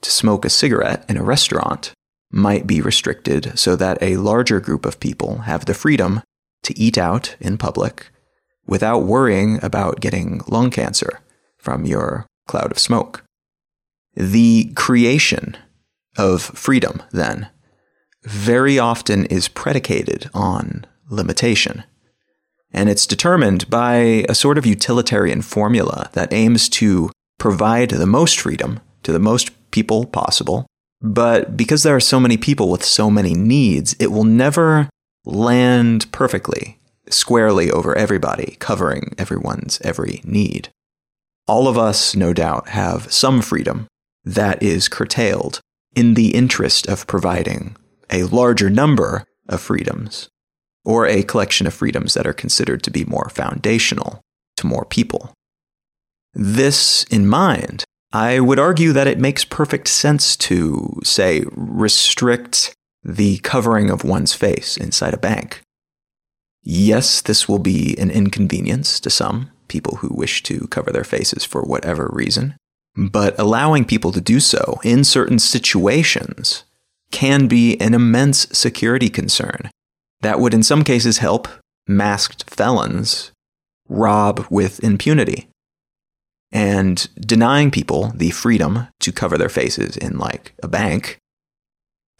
to 0.00 0.10
smoke 0.10 0.44
a 0.44 0.50
cigarette 0.50 1.04
in 1.08 1.16
a 1.16 1.22
restaurant 1.22 1.92
might 2.32 2.66
be 2.66 2.80
restricted 2.80 3.58
so 3.58 3.76
that 3.76 4.02
a 4.02 4.16
larger 4.16 4.58
group 4.58 4.84
of 4.86 4.98
people 4.98 5.38
have 5.42 5.66
the 5.66 5.74
freedom 5.74 6.22
to 6.62 6.76
eat 6.78 6.96
out 6.96 7.36
in 7.40 7.58
public 7.58 8.10
without 8.66 9.00
worrying 9.00 9.62
about 9.62 10.00
getting 10.00 10.40
lung 10.48 10.70
cancer 10.70 11.20
from 11.58 11.84
your 11.84 12.26
cloud 12.48 12.70
of 12.72 12.78
smoke. 12.78 13.22
The 14.14 14.72
creation 14.74 15.56
of 16.16 16.42
freedom, 16.42 17.02
then, 17.12 17.48
very 18.24 18.78
often 18.78 19.26
is 19.26 19.48
predicated 19.48 20.30
on 20.32 20.86
limitation. 21.08 21.84
And 22.72 22.88
it's 22.88 23.06
determined 23.06 23.68
by 23.68 24.24
a 24.28 24.34
sort 24.34 24.58
of 24.58 24.66
utilitarian 24.66 25.42
formula 25.42 26.08
that 26.12 26.32
aims 26.32 26.68
to 26.70 27.10
provide 27.38 27.90
the 27.90 28.06
most 28.06 28.40
freedom 28.40 28.80
to 29.02 29.12
the 29.12 29.18
most 29.18 29.50
people 29.70 30.06
possible. 30.06 30.66
But 31.02 31.56
because 31.56 31.82
there 31.82 31.96
are 31.96 32.00
so 32.00 32.20
many 32.20 32.36
people 32.36 32.70
with 32.70 32.84
so 32.84 33.10
many 33.10 33.34
needs, 33.34 33.94
it 33.98 34.12
will 34.12 34.24
never 34.24 34.88
land 35.24 36.10
perfectly, 36.12 36.78
squarely 37.08 37.70
over 37.70 37.96
everybody, 37.96 38.56
covering 38.60 39.14
everyone's 39.18 39.80
every 39.82 40.20
need. 40.24 40.68
All 41.48 41.66
of 41.66 41.76
us, 41.76 42.14
no 42.14 42.32
doubt, 42.32 42.68
have 42.68 43.12
some 43.12 43.42
freedom 43.42 43.88
that 44.24 44.62
is 44.62 44.88
curtailed 44.88 45.60
in 45.96 46.14
the 46.14 46.34
interest 46.34 46.86
of 46.86 47.06
providing 47.08 47.76
a 48.10 48.22
larger 48.24 48.70
number 48.70 49.24
of 49.48 49.60
freedoms, 49.60 50.28
or 50.84 51.06
a 51.06 51.24
collection 51.24 51.66
of 51.66 51.74
freedoms 51.74 52.14
that 52.14 52.26
are 52.26 52.32
considered 52.32 52.82
to 52.84 52.90
be 52.90 53.04
more 53.04 53.28
foundational 53.28 54.20
to 54.56 54.66
more 54.66 54.84
people. 54.84 55.32
This 56.32 57.04
in 57.04 57.26
mind, 57.26 57.84
I 58.12 58.40
would 58.40 58.58
argue 58.58 58.92
that 58.92 59.06
it 59.06 59.18
makes 59.18 59.44
perfect 59.44 59.88
sense 59.88 60.36
to, 60.36 61.00
say, 61.02 61.44
restrict 61.52 62.74
the 63.02 63.38
covering 63.38 63.90
of 63.90 64.04
one's 64.04 64.34
face 64.34 64.76
inside 64.76 65.14
a 65.14 65.18
bank. 65.18 65.62
Yes, 66.62 67.22
this 67.22 67.48
will 67.48 67.58
be 67.58 67.96
an 67.98 68.10
inconvenience 68.10 69.00
to 69.00 69.10
some 69.10 69.50
people 69.66 69.96
who 69.96 70.14
wish 70.14 70.42
to 70.44 70.68
cover 70.68 70.92
their 70.92 71.04
faces 71.04 71.44
for 71.44 71.62
whatever 71.62 72.10
reason, 72.12 72.54
but 72.96 73.38
allowing 73.38 73.84
people 73.84 74.12
to 74.12 74.20
do 74.20 74.38
so 74.38 74.78
in 74.84 75.02
certain 75.02 75.38
situations 75.38 76.64
can 77.10 77.46
be 77.46 77.80
an 77.80 77.94
immense 77.94 78.46
security 78.52 79.08
concern 79.08 79.70
that 80.20 80.38
would, 80.38 80.54
in 80.54 80.62
some 80.62 80.84
cases, 80.84 81.18
help 81.18 81.48
masked 81.88 82.48
felons 82.48 83.32
rob 83.88 84.46
with 84.50 84.82
impunity 84.84 85.48
and 86.52 87.08
denying 87.20 87.70
people 87.70 88.12
the 88.14 88.30
freedom 88.30 88.88
to 89.00 89.12
cover 89.12 89.38
their 89.38 89.48
faces 89.48 89.96
in 89.96 90.18
like 90.18 90.52
a 90.62 90.68
bank 90.68 91.18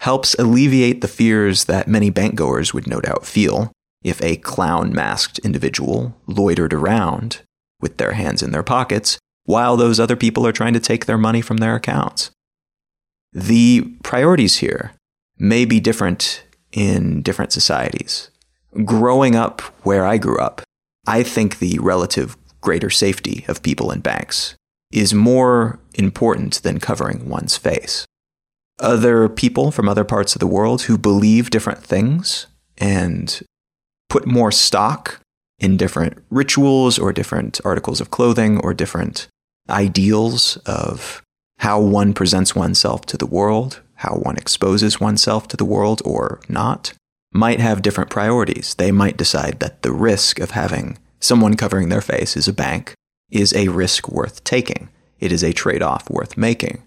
helps 0.01 0.35
alleviate 0.35 1.01
the 1.01 1.09
fears 1.09 1.67
that 1.67 1.87
many 1.87 2.11
bankgoers 2.11 2.75
would 2.75 2.87
no 2.87 3.01
doubt 3.01 3.27
feel 3.27 3.71
if 4.03 4.21
a 4.23 4.37
clown 4.37 4.93
masked 4.93 5.39
individual 5.41 6.17
loitered 6.27 6.73
around 6.73 7.43
with 7.81 7.99
their 7.99 8.13
hands 8.13 8.43
in 8.43 8.51
their 8.51 8.63
pockets 8.63 9.19
while 9.45 9.77
those 9.77 10.01
other 10.01 10.17
people 10.17 10.47
are 10.47 10.53
trying 10.53 10.73
to 10.73 10.81
take 10.81 11.07
their 11.07 11.19
money 11.19 11.41
from 11.41 11.59
their 11.59 11.77
accounts. 11.77 12.31
The 13.33 13.83
priorities 14.03 14.57
here 14.57 14.93
may 15.39 15.65
be 15.65 15.81
different 15.81 16.45
in 16.73 17.23
different 17.23 17.53
societies. 17.53 18.31
Growing 18.85 19.35
up 19.35 19.61
where 19.85 20.07
I 20.07 20.19
grew 20.19 20.39
up, 20.39 20.63
I 21.07 21.23
think 21.23 21.59
the 21.59 21.79
relative 21.81 22.37
greater 22.63 22.89
safety 22.89 23.45
of 23.49 23.63
people 23.63 23.91
in 23.91 24.01
banks 24.01 24.55
is 24.91 25.13
more 25.13 25.79
important 25.95 26.63
than 26.63 26.81
covering 26.81 27.29
one's 27.29 27.57
face. 27.59 28.07
Other 28.79 29.29
people 29.29 29.71
from 29.71 29.89
other 29.89 30.05
parts 30.05 30.35
of 30.35 30.41
the 30.41 30.47
world 30.47 30.83
who 30.83 30.97
believe 30.97 31.51
different 31.51 31.85
things 31.85 32.47
and 32.79 33.43
put 34.09 34.27
more 34.27 34.51
stock 34.51 35.21
in 35.59 35.77
different 35.77 36.23
rituals 36.31 36.99
or 36.99 37.13
different 37.13 37.61
articles 37.65 38.01
of 38.01 38.11
clothing 38.11 38.59
or 38.59 38.75
different 38.75 39.29
ideals 39.71 40.57
of 40.67 41.23
how 41.59 41.81
one 41.81 42.13
presents 42.13 42.57
oneself 42.57 43.07
to 43.07 43.17
the 43.17 43.27
world, 43.27 43.81
how 43.97 44.17
one 44.17 44.37
exposes 44.37 45.01
oneself 45.01 45.47
to 45.49 45.57
the 45.57 45.65
world 45.65 46.03
or 46.05 46.41
not, 46.49 46.93
might 47.33 47.61
have 47.61 47.83
different 47.83 48.11
priorities. 48.11 48.75
They 48.75 48.91
might 48.91 49.17
decide 49.17 49.61
that 49.61 49.83
the 49.83 49.93
risk 49.93 50.41
of 50.41 50.51
having 50.51 50.99
someone 51.23 51.57
covering 51.57 51.89
their 51.89 52.01
face 52.01 52.37
is 52.37 52.49
a 52.49 52.53
bank 52.53 52.95
is 53.31 53.55
a 53.55 53.69
risk 53.69 54.09
worth 54.09 54.45
taking. 54.45 54.89
It 55.19 55.33
is 55.33 55.43
a 55.43 55.53
trade 55.53 55.83
off 55.83 56.11
worth 56.11 56.37
making. 56.37 56.83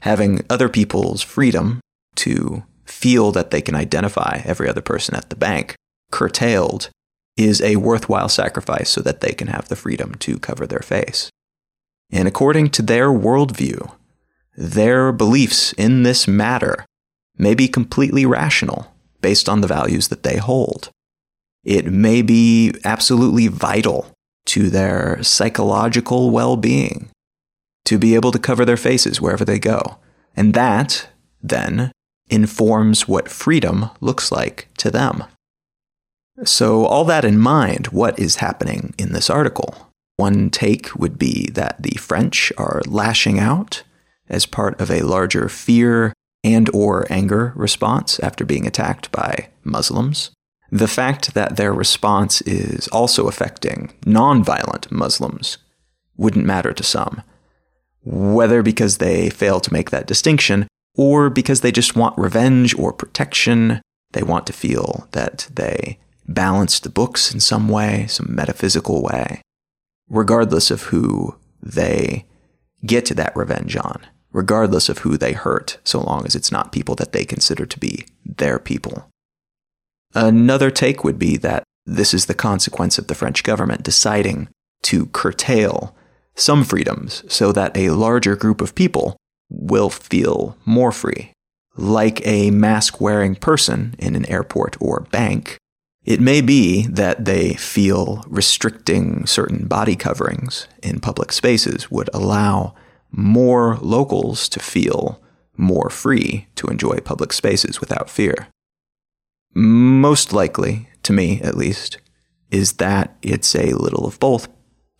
Having 0.00 0.44
other 0.48 0.68
people's 0.68 1.22
freedom 1.22 1.80
to 2.16 2.62
feel 2.86 3.32
that 3.32 3.50
they 3.50 3.60
can 3.60 3.74
identify 3.74 4.40
every 4.44 4.68
other 4.68 4.80
person 4.80 5.14
at 5.14 5.28
the 5.28 5.36
bank 5.36 5.74
curtailed 6.10 6.90
is 7.36 7.60
a 7.60 7.76
worthwhile 7.76 8.28
sacrifice 8.28 8.90
so 8.90 9.00
that 9.02 9.20
they 9.20 9.32
can 9.32 9.48
have 9.48 9.68
the 9.68 9.76
freedom 9.76 10.14
to 10.16 10.38
cover 10.38 10.66
their 10.66 10.80
face. 10.80 11.30
And 12.10 12.26
according 12.26 12.70
to 12.70 12.82
their 12.82 13.08
worldview, 13.08 13.92
their 14.56 15.12
beliefs 15.12 15.72
in 15.74 16.02
this 16.02 16.26
matter 16.26 16.84
may 17.36 17.54
be 17.54 17.68
completely 17.68 18.26
rational 18.26 18.92
based 19.20 19.48
on 19.48 19.60
the 19.60 19.66
values 19.66 20.08
that 20.08 20.22
they 20.22 20.38
hold. 20.38 20.90
It 21.64 21.86
may 21.86 22.22
be 22.22 22.74
absolutely 22.84 23.48
vital 23.48 24.12
to 24.46 24.70
their 24.70 25.22
psychological 25.22 26.30
well 26.30 26.56
being 26.56 27.10
to 27.84 27.98
be 27.98 28.14
able 28.14 28.32
to 28.32 28.38
cover 28.38 28.64
their 28.64 28.76
faces 28.76 29.20
wherever 29.20 29.44
they 29.44 29.58
go. 29.58 29.98
And 30.36 30.54
that, 30.54 31.08
then, 31.42 31.92
informs 32.28 33.08
what 33.08 33.28
freedom 33.28 33.90
looks 34.00 34.30
like 34.30 34.68
to 34.78 34.90
them. 34.90 35.24
So, 36.44 36.86
all 36.86 37.04
that 37.04 37.24
in 37.24 37.38
mind, 37.38 37.88
what 37.88 38.18
is 38.18 38.36
happening 38.36 38.94
in 38.96 39.12
this 39.12 39.28
article? 39.28 39.90
One 40.16 40.50
take 40.50 40.94
would 40.94 41.18
be 41.18 41.50
that 41.50 41.82
the 41.82 41.98
French 41.98 42.52
are 42.56 42.80
lashing 42.86 43.38
out 43.38 43.82
as 44.28 44.46
part 44.46 44.80
of 44.80 44.90
a 44.90 45.02
larger 45.02 45.48
fear 45.48 46.14
and 46.42 46.70
or 46.72 47.06
anger 47.10 47.52
response 47.56 48.18
after 48.20 48.44
being 48.44 48.66
attacked 48.66 49.10
by 49.12 49.48
Muslims. 49.64 50.30
The 50.70 50.88
fact 50.88 51.34
that 51.34 51.56
their 51.56 51.72
response 51.72 52.40
is 52.42 52.86
also 52.88 53.26
affecting 53.26 53.92
nonviolent 54.02 54.90
Muslims 54.90 55.58
wouldn't 56.16 56.46
matter 56.46 56.72
to 56.72 56.82
some, 56.82 57.22
whether 58.02 58.62
because 58.62 58.98
they 58.98 59.30
fail 59.30 59.60
to 59.60 59.72
make 59.72 59.90
that 59.90 60.06
distinction 60.06 60.68
or 60.96 61.30
because 61.30 61.60
they 61.60 61.72
just 61.72 61.96
want 61.96 62.16
revenge 62.18 62.74
or 62.78 62.92
protection. 62.92 63.80
They 64.12 64.22
want 64.22 64.46
to 64.46 64.52
feel 64.52 65.08
that 65.12 65.48
they 65.52 65.98
balance 66.26 66.78
the 66.78 66.90
books 66.90 67.32
in 67.32 67.40
some 67.40 67.68
way, 67.68 68.06
some 68.08 68.34
metaphysical 68.34 69.02
way, 69.02 69.42
regardless 70.08 70.70
of 70.70 70.84
who 70.84 71.36
they 71.62 72.26
get 72.86 73.06
that 73.06 73.36
revenge 73.36 73.76
on 73.76 74.06
regardless 74.32 74.88
of 74.88 74.98
who 74.98 75.16
they 75.16 75.32
hurt, 75.32 75.78
so 75.84 76.00
long 76.00 76.24
as 76.24 76.34
it's 76.34 76.52
not 76.52 76.72
people 76.72 76.94
that 76.96 77.12
they 77.12 77.24
consider 77.24 77.66
to 77.66 77.78
be 77.78 78.06
their 78.24 78.58
people. 78.58 79.09
Another 80.14 80.70
take 80.70 81.04
would 81.04 81.18
be 81.18 81.36
that 81.38 81.62
this 81.86 82.12
is 82.12 82.26
the 82.26 82.34
consequence 82.34 82.98
of 82.98 83.06
the 83.06 83.14
French 83.14 83.42
government 83.42 83.82
deciding 83.82 84.48
to 84.82 85.06
curtail 85.06 85.94
some 86.34 86.64
freedoms 86.64 87.24
so 87.28 87.52
that 87.52 87.76
a 87.76 87.90
larger 87.90 88.36
group 88.36 88.60
of 88.60 88.74
people 88.74 89.16
will 89.48 89.90
feel 89.90 90.56
more 90.64 90.92
free. 90.92 91.32
Like 91.76 92.26
a 92.26 92.50
mask 92.50 93.00
wearing 93.00 93.34
person 93.34 93.94
in 93.98 94.16
an 94.16 94.26
airport 94.26 94.76
or 94.80 95.00
bank, 95.10 95.58
it 96.04 96.20
may 96.20 96.40
be 96.40 96.86
that 96.86 97.24
they 97.24 97.54
feel 97.54 98.24
restricting 98.26 99.26
certain 99.26 99.66
body 99.66 99.96
coverings 99.96 100.66
in 100.82 101.00
public 101.00 101.30
spaces 101.30 101.90
would 101.90 102.08
allow 102.14 102.74
more 103.10 103.76
locals 103.76 104.48
to 104.48 104.60
feel 104.60 105.20
more 105.56 105.90
free 105.90 106.46
to 106.54 106.68
enjoy 106.68 106.98
public 106.98 107.32
spaces 107.32 107.80
without 107.80 108.08
fear. 108.08 108.48
Most 109.54 110.32
likely, 110.32 110.88
to 111.02 111.12
me 111.12 111.40
at 111.42 111.56
least, 111.56 111.98
is 112.50 112.74
that 112.74 113.16
it's 113.22 113.54
a 113.54 113.72
little 113.74 114.06
of 114.06 114.18
both 114.20 114.48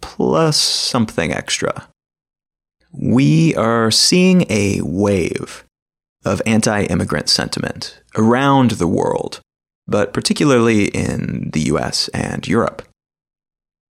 plus 0.00 0.56
something 0.56 1.32
extra. 1.32 1.88
We 2.92 3.54
are 3.54 3.90
seeing 3.90 4.44
a 4.50 4.80
wave 4.82 5.64
of 6.24 6.42
anti 6.44 6.84
immigrant 6.84 7.28
sentiment 7.28 8.00
around 8.16 8.72
the 8.72 8.88
world, 8.88 9.40
but 9.86 10.12
particularly 10.12 10.86
in 10.86 11.50
the 11.52 11.62
US 11.62 12.08
and 12.08 12.46
Europe. 12.46 12.82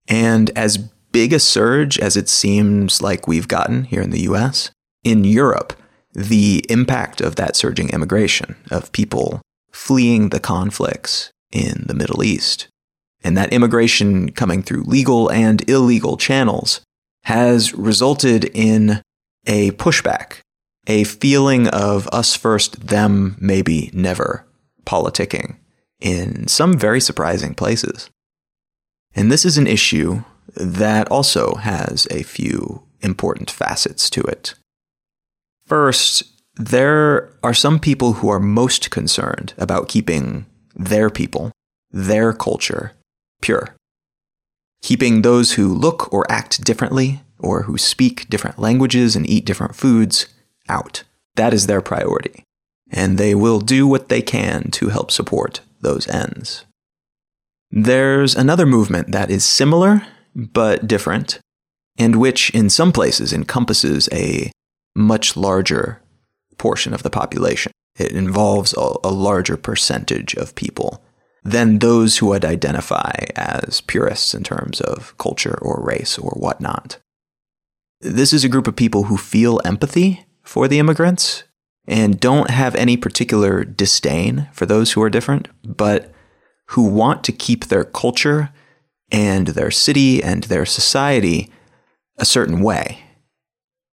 And 0.08 0.50
as 0.56 0.78
big 1.12 1.32
a 1.32 1.38
surge 1.38 1.98
as 1.98 2.16
it 2.16 2.28
seems 2.28 3.02
like 3.02 3.26
we've 3.26 3.48
gotten 3.48 3.84
here 3.84 4.02
in 4.02 4.10
the 4.10 4.22
US, 4.22 4.70
in 5.02 5.24
Europe, 5.24 5.72
the 6.12 6.64
impact 6.68 7.20
of 7.20 7.36
that 7.36 7.56
surging 7.56 7.88
immigration, 7.90 8.56
of 8.70 8.92
people 8.92 9.40
fleeing 9.72 10.30
the 10.30 10.40
conflicts 10.40 11.30
in 11.52 11.84
the 11.86 11.94
Middle 11.94 12.22
East, 12.22 12.68
and 13.22 13.36
that 13.36 13.52
immigration 13.52 14.32
coming 14.32 14.62
through 14.62 14.82
legal 14.84 15.30
and 15.30 15.68
illegal 15.68 16.16
channels, 16.16 16.80
has 17.24 17.74
resulted 17.74 18.44
in 18.54 19.02
a 19.46 19.70
pushback, 19.72 20.40
a 20.86 21.04
feeling 21.04 21.68
of 21.68 22.08
us 22.12 22.34
first, 22.34 22.88
them 22.88 23.36
maybe 23.40 23.90
never 23.92 24.46
politicking 24.84 25.56
in 26.00 26.48
some 26.48 26.78
very 26.78 27.00
surprising 27.00 27.54
places. 27.54 28.10
And 29.14 29.30
this 29.30 29.44
is 29.44 29.58
an 29.58 29.66
issue 29.66 30.24
that 30.54 31.08
also 31.10 31.56
has 31.56 32.08
a 32.10 32.22
few 32.22 32.82
important 33.00 33.50
facets 33.50 34.08
to 34.10 34.22
it. 34.22 34.54
First, 35.66 36.24
there 36.60 37.32
are 37.42 37.54
some 37.54 37.78
people 37.78 38.14
who 38.14 38.28
are 38.28 38.38
most 38.38 38.90
concerned 38.90 39.54
about 39.56 39.88
keeping 39.88 40.44
their 40.74 41.08
people, 41.08 41.52
their 41.90 42.34
culture, 42.34 42.92
pure. 43.40 43.74
Keeping 44.82 45.22
those 45.22 45.52
who 45.52 45.68
look 45.68 46.12
or 46.12 46.30
act 46.30 46.62
differently, 46.62 47.22
or 47.38 47.62
who 47.62 47.78
speak 47.78 48.28
different 48.28 48.58
languages 48.58 49.16
and 49.16 49.28
eat 49.28 49.46
different 49.46 49.74
foods, 49.74 50.26
out. 50.68 51.02
That 51.36 51.54
is 51.54 51.66
their 51.66 51.80
priority. 51.80 52.44
And 52.90 53.16
they 53.16 53.34
will 53.34 53.60
do 53.60 53.86
what 53.86 54.10
they 54.10 54.20
can 54.20 54.70
to 54.72 54.88
help 54.88 55.10
support 55.10 55.60
those 55.80 56.06
ends. 56.08 56.66
There's 57.70 58.34
another 58.34 58.66
movement 58.66 59.12
that 59.12 59.30
is 59.30 59.44
similar 59.44 60.06
but 60.34 60.86
different, 60.86 61.38
and 61.98 62.16
which 62.16 62.50
in 62.50 62.68
some 62.68 62.92
places 62.92 63.32
encompasses 63.32 64.08
a 64.12 64.50
much 64.94 65.36
larger 65.36 66.02
portion 66.60 66.92
of 66.92 67.02
the 67.02 67.10
population. 67.10 67.72
It 67.98 68.12
involves 68.12 68.74
a, 68.74 68.94
a 69.02 69.10
larger 69.10 69.56
percentage 69.56 70.34
of 70.34 70.54
people 70.54 71.02
than 71.42 71.78
those 71.78 72.18
who 72.18 72.26
would 72.26 72.44
identify 72.44 73.12
as 73.34 73.80
purists 73.80 74.34
in 74.34 74.44
terms 74.44 74.82
of 74.82 75.16
culture 75.16 75.58
or 75.62 75.82
race 75.82 76.18
or 76.18 76.32
whatnot. 76.32 76.98
This 78.02 78.34
is 78.34 78.44
a 78.44 78.48
group 78.48 78.66
of 78.66 78.76
people 78.76 79.04
who 79.04 79.16
feel 79.16 79.58
empathy 79.64 80.26
for 80.42 80.68
the 80.68 80.78
immigrants 80.78 81.44
and 81.88 82.20
don't 82.20 82.50
have 82.50 82.74
any 82.74 82.98
particular 82.98 83.64
disdain 83.64 84.48
for 84.52 84.66
those 84.66 84.92
who 84.92 85.02
are 85.02 85.10
different, 85.10 85.48
but 85.64 86.12
who 86.72 86.84
want 86.84 87.24
to 87.24 87.32
keep 87.32 87.64
their 87.64 87.84
culture 87.84 88.50
and 89.10 89.48
their 89.48 89.70
city 89.70 90.22
and 90.22 90.44
their 90.44 90.66
society 90.66 91.50
a 92.18 92.26
certain 92.26 92.60
way. 92.60 93.09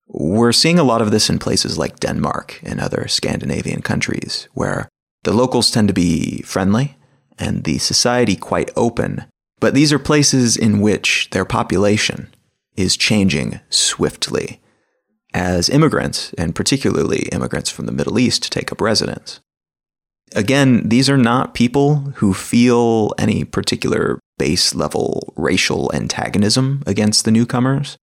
We're 0.08 0.52
seeing 0.52 0.80
a 0.80 0.84
lot 0.84 1.02
of 1.02 1.12
this 1.12 1.30
in 1.30 1.40
places 1.40 1.78
like 1.78 2.00
Denmark 2.00 2.60
and 2.64 2.80
other 2.80 3.08
Scandinavian 3.08 3.82
countries, 3.82 4.48
where 4.54 4.88
the 5.24 5.34
locals 5.34 5.72
tend 5.72 5.88
to 5.88 5.94
be 5.94 6.42
friendly 6.44 6.96
and 7.38 7.64
the 7.64 7.80
society 7.80 8.36
quite 8.36 8.72
open. 8.76 9.26
But 9.60 9.74
these 9.74 9.92
are 9.92 10.00
places 10.00 10.56
in 10.56 10.80
which 10.80 11.30
their 11.32 11.46
population 11.46 12.34
is 12.76 12.98
changing 12.98 13.60
swiftly 13.70 14.62
as 15.34 15.70
immigrants, 15.70 16.34
and 16.38 16.56
particularly 16.56 17.24
immigrants 17.32 17.70
from 17.70 17.88
the 17.88 17.92
Middle 17.92 18.20
East, 18.20 18.52
take 18.52 18.72
up 18.72 18.80
residence. 18.80 19.42
Again, 20.34 20.88
these 20.88 21.10
are 21.10 21.18
not 21.18 21.54
people 21.54 21.96
who 22.16 22.34
feel 22.34 23.14
any 23.18 23.44
particular 23.44 24.20
base 24.38 24.74
level 24.74 25.34
racial 25.36 25.92
antagonism 25.94 26.84
against 26.86 27.26
the 27.26 27.32
newcomers, 27.32 27.98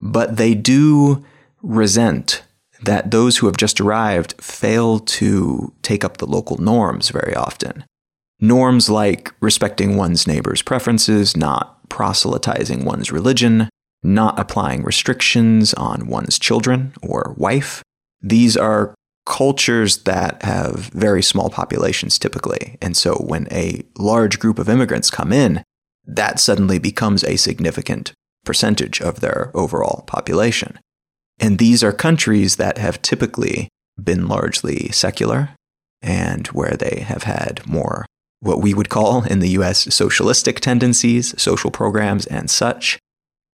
but 0.00 0.36
they 0.36 0.54
do 0.54 1.24
resent 1.64 2.42
that 2.82 3.10
those 3.10 3.38
who 3.38 3.46
have 3.46 3.56
just 3.56 3.80
arrived 3.80 4.34
fail 4.40 4.98
to 4.98 5.72
take 5.82 6.04
up 6.04 6.18
the 6.18 6.26
local 6.26 6.58
norms 6.58 7.08
very 7.08 7.34
often. 7.34 7.84
Norms 8.40 8.90
like 8.90 9.32
respecting 9.40 9.96
one's 9.96 10.26
neighbor's 10.26 10.60
preferences, 10.60 11.36
not 11.36 11.88
proselytizing 11.88 12.84
one's 12.84 13.10
religion, 13.10 13.68
not 14.02 14.38
applying 14.38 14.82
restrictions 14.82 15.72
on 15.74 16.08
one's 16.08 16.38
children 16.38 16.92
or 17.02 17.34
wife. 17.38 17.82
These 18.20 18.56
are 18.56 18.94
cultures 19.24 19.98
that 20.02 20.42
have 20.42 20.90
very 20.92 21.22
small 21.22 21.48
populations 21.48 22.18
typically. 22.18 22.76
And 22.82 22.96
so 22.96 23.14
when 23.14 23.48
a 23.50 23.82
large 23.98 24.38
group 24.38 24.58
of 24.58 24.68
immigrants 24.68 25.10
come 25.10 25.32
in, 25.32 25.62
that 26.06 26.38
suddenly 26.38 26.78
becomes 26.78 27.24
a 27.24 27.36
significant 27.36 28.12
percentage 28.44 29.00
of 29.00 29.20
their 29.20 29.50
overall 29.54 30.04
population. 30.06 30.78
And 31.38 31.58
these 31.58 31.82
are 31.82 31.92
countries 31.92 32.56
that 32.56 32.78
have 32.78 33.02
typically 33.02 33.68
been 34.02 34.28
largely 34.28 34.90
secular 34.90 35.50
and 36.02 36.46
where 36.48 36.76
they 36.76 37.00
have 37.06 37.24
had 37.24 37.66
more 37.66 38.06
what 38.40 38.60
we 38.60 38.74
would 38.74 38.90
call 38.90 39.24
in 39.24 39.40
the 39.40 39.48
US 39.50 39.94
socialistic 39.94 40.60
tendencies, 40.60 41.34
social 41.40 41.70
programs, 41.70 42.26
and 42.26 42.50
such, 42.50 42.98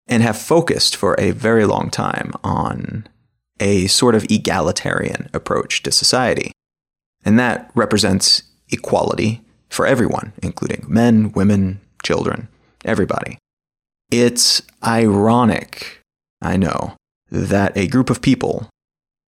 and 0.08 0.22
have 0.22 0.36
focused 0.36 0.96
for 0.96 1.14
a 1.18 1.30
very 1.30 1.64
long 1.64 1.90
time 1.90 2.32
on 2.42 3.06
a 3.60 3.86
sort 3.86 4.16
of 4.16 4.24
egalitarian 4.24 5.30
approach 5.32 5.82
to 5.84 5.92
society. 5.92 6.50
And 7.24 7.38
that 7.38 7.70
represents 7.74 8.42
equality 8.70 9.42
for 9.68 9.86
everyone, 9.86 10.32
including 10.42 10.84
men, 10.88 11.30
women, 11.32 11.80
children, 12.02 12.48
everybody. 12.84 13.38
It's 14.10 14.62
ironic, 14.84 16.00
I 16.42 16.56
know, 16.56 16.96
that 17.30 17.76
a 17.76 17.86
group 17.86 18.10
of 18.10 18.22
people 18.22 18.68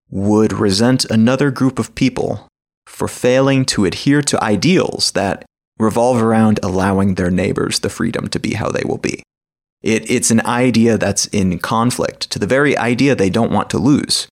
would 0.10 0.54
resent 0.54 1.06
another 1.06 1.52
group 1.52 1.80
of 1.80 1.96
people 1.96 2.48
for 2.86 3.08
failing 3.08 3.64
to 3.66 3.86
adhere 3.86 4.22
to 4.22 4.44
ideals 4.44 5.12
that 5.12 5.46
revolve 5.80 6.22
around 6.22 6.60
allowing 6.62 7.16
their 7.16 7.32
neighbors 7.32 7.80
the 7.80 7.90
freedom 7.90 8.28
to 8.28 8.40
be 8.40 8.54
how 8.54 8.70
they 8.70 8.84
will 8.86 8.98
be. 8.98 9.24
It, 9.82 10.10
it's 10.10 10.30
an 10.30 10.46
idea 10.46 10.98
that's 10.98 11.26
in 11.28 11.58
conflict 11.60 12.30
to 12.32 12.40
the 12.40 12.46
very 12.46 12.78
idea 12.78 13.16
they 13.16 13.30
don't 13.30 13.52
want 13.52 13.70
to 13.72 13.80
lose. 13.80 14.28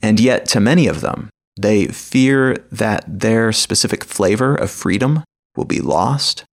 And 0.00 0.18
yet, 0.18 0.46
to 0.46 0.60
many 0.60 0.86
of 0.86 1.00
them, 1.00 1.28
they 1.60 1.88
fear 1.88 2.56
that 2.70 3.04
their 3.06 3.52
specific 3.52 4.04
flavor 4.04 4.54
of 4.54 4.70
freedom 4.70 5.24
will 5.56 5.64
be 5.64 5.80
lost 5.80 6.44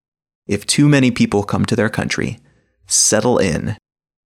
if 0.46 0.66
too 0.66 0.88
many 0.88 1.10
people 1.10 1.44
come 1.44 1.64
to 1.66 1.76
their 1.76 1.88
country, 1.88 2.38
settle 2.86 3.38
in, 3.38 3.76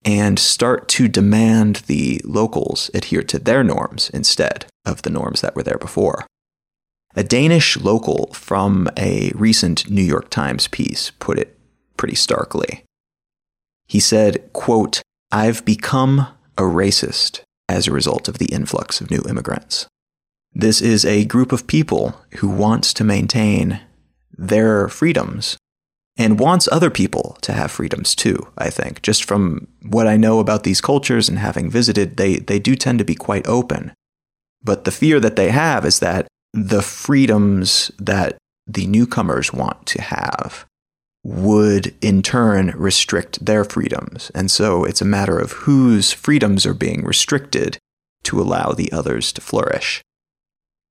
and 0.04 0.38
start 0.38 0.88
to 0.88 1.08
demand 1.08 1.76
the 1.86 2.20
locals 2.24 2.90
adhere 2.94 3.22
to 3.22 3.38
their 3.38 3.62
norms 3.62 4.10
instead 4.10 4.66
of 4.84 5.02
the 5.02 5.10
norms 5.10 5.40
that 5.40 5.54
were 5.54 5.62
there 5.62 5.78
before. 5.78 6.26
A 7.16 7.24
Danish 7.24 7.76
local 7.76 8.32
from 8.32 8.88
a 8.96 9.32
recent 9.34 9.90
New 9.90 10.02
York 10.02 10.30
Times 10.30 10.68
piece 10.68 11.10
put 11.18 11.38
it 11.38 11.58
pretty 11.96 12.14
starkly. 12.14 12.84
He 13.86 14.00
said, 14.00 14.52
quote, 14.52 15.02
I've 15.32 15.64
become 15.64 16.28
a 16.56 16.62
racist 16.62 17.40
as 17.68 17.86
a 17.86 17.92
result 17.92 18.28
of 18.28 18.38
the 18.38 18.52
influx 18.52 19.00
of 19.00 19.10
new 19.10 19.22
immigrants. 19.28 19.86
This 20.52 20.80
is 20.80 21.04
a 21.04 21.24
group 21.24 21.52
of 21.52 21.66
people 21.66 22.20
who 22.38 22.48
wants 22.48 22.94
to 22.94 23.04
maintain 23.04 23.80
their 24.36 24.88
freedoms 24.88 25.56
and 26.20 26.38
wants 26.38 26.68
other 26.70 26.90
people 26.90 27.38
to 27.40 27.54
have 27.54 27.70
freedoms 27.70 28.14
too, 28.14 28.46
I 28.58 28.68
think. 28.68 29.00
Just 29.00 29.24
from 29.24 29.66
what 29.82 30.06
I 30.06 30.18
know 30.18 30.38
about 30.38 30.64
these 30.64 30.82
cultures 30.82 31.30
and 31.30 31.38
having 31.38 31.70
visited, 31.70 32.18
they, 32.18 32.36
they 32.36 32.58
do 32.58 32.76
tend 32.76 32.98
to 32.98 33.06
be 33.06 33.14
quite 33.14 33.46
open. 33.48 33.92
But 34.62 34.84
the 34.84 34.90
fear 34.90 35.18
that 35.18 35.36
they 35.36 35.48
have 35.48 35.86
is 35.86 36.00
that 36.00 36.28
the 36.52 36.82
freedoms 36.82 37.90
that 37.98 38.36
the 38.66 38.86
newcomers 38.86 39.54
want 39.54 39.86
to 39.86 40.02
have 40.02 40.66
would 41.24 41.94
in 42.02 42.22
turn 42.22 42.74
restrict 42.76 43.44
their 43.46 43.64
freedoms. 43.64 44.30
And 44.34 44.50
so 44.50 44.84
it's 44.84 45.00
a 45.00 45.06
matter 45.06 45.38
of 45.38 45.52
whose 45.52 46.12
freedoms 46.12 46.66
are 46.66 46.74
being 46.74 47.02
restricted 47.02 47.78
to 48.24 48.38
allow 48.38 48.72
the 48.72 48.92
others 48.92 49.32
to 49.32 49.40
flourish. 49.40 50.02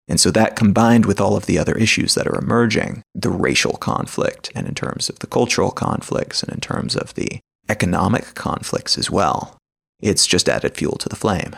And 0.09 0.21
so 0.21 0.31
that 0.31 0.57
combined 0.57 1.05
with 1.05 1.21
all 1.21 1.37
of 1.37 1.47
the 1.47 1.59
other 1.59 1.75
issues 1.75 2.14
that 2.14 2.29
are 2.29 2.38
emerging, 2.38 3.03
the 3.14 3.31
racial 3.31 3.77
conflict, 3.77 4.53
and 4.55 4.66
in 4.69 4.75
terms 4.75 5.09
of 5.09 5.19
the 5.19 5.27
cultural 5.27 5.73
conflicts, 5.73 6.42
and 6.42 6.53
in 6.53 6.61
terms 6.61 6.95
of 6.95 7.14
the 7.14 7.40
economic 7.69 8.35
conflicts 8.35 8.97
as 8.97 9.11
well, 9.11 9.59
it's 10.01 10.27
just 10.27 10.49
added 10.49 10.77
fuel 10.77 10.97
to 10.99 11.09
the 11.09 11.16
flame. 11.16 11.57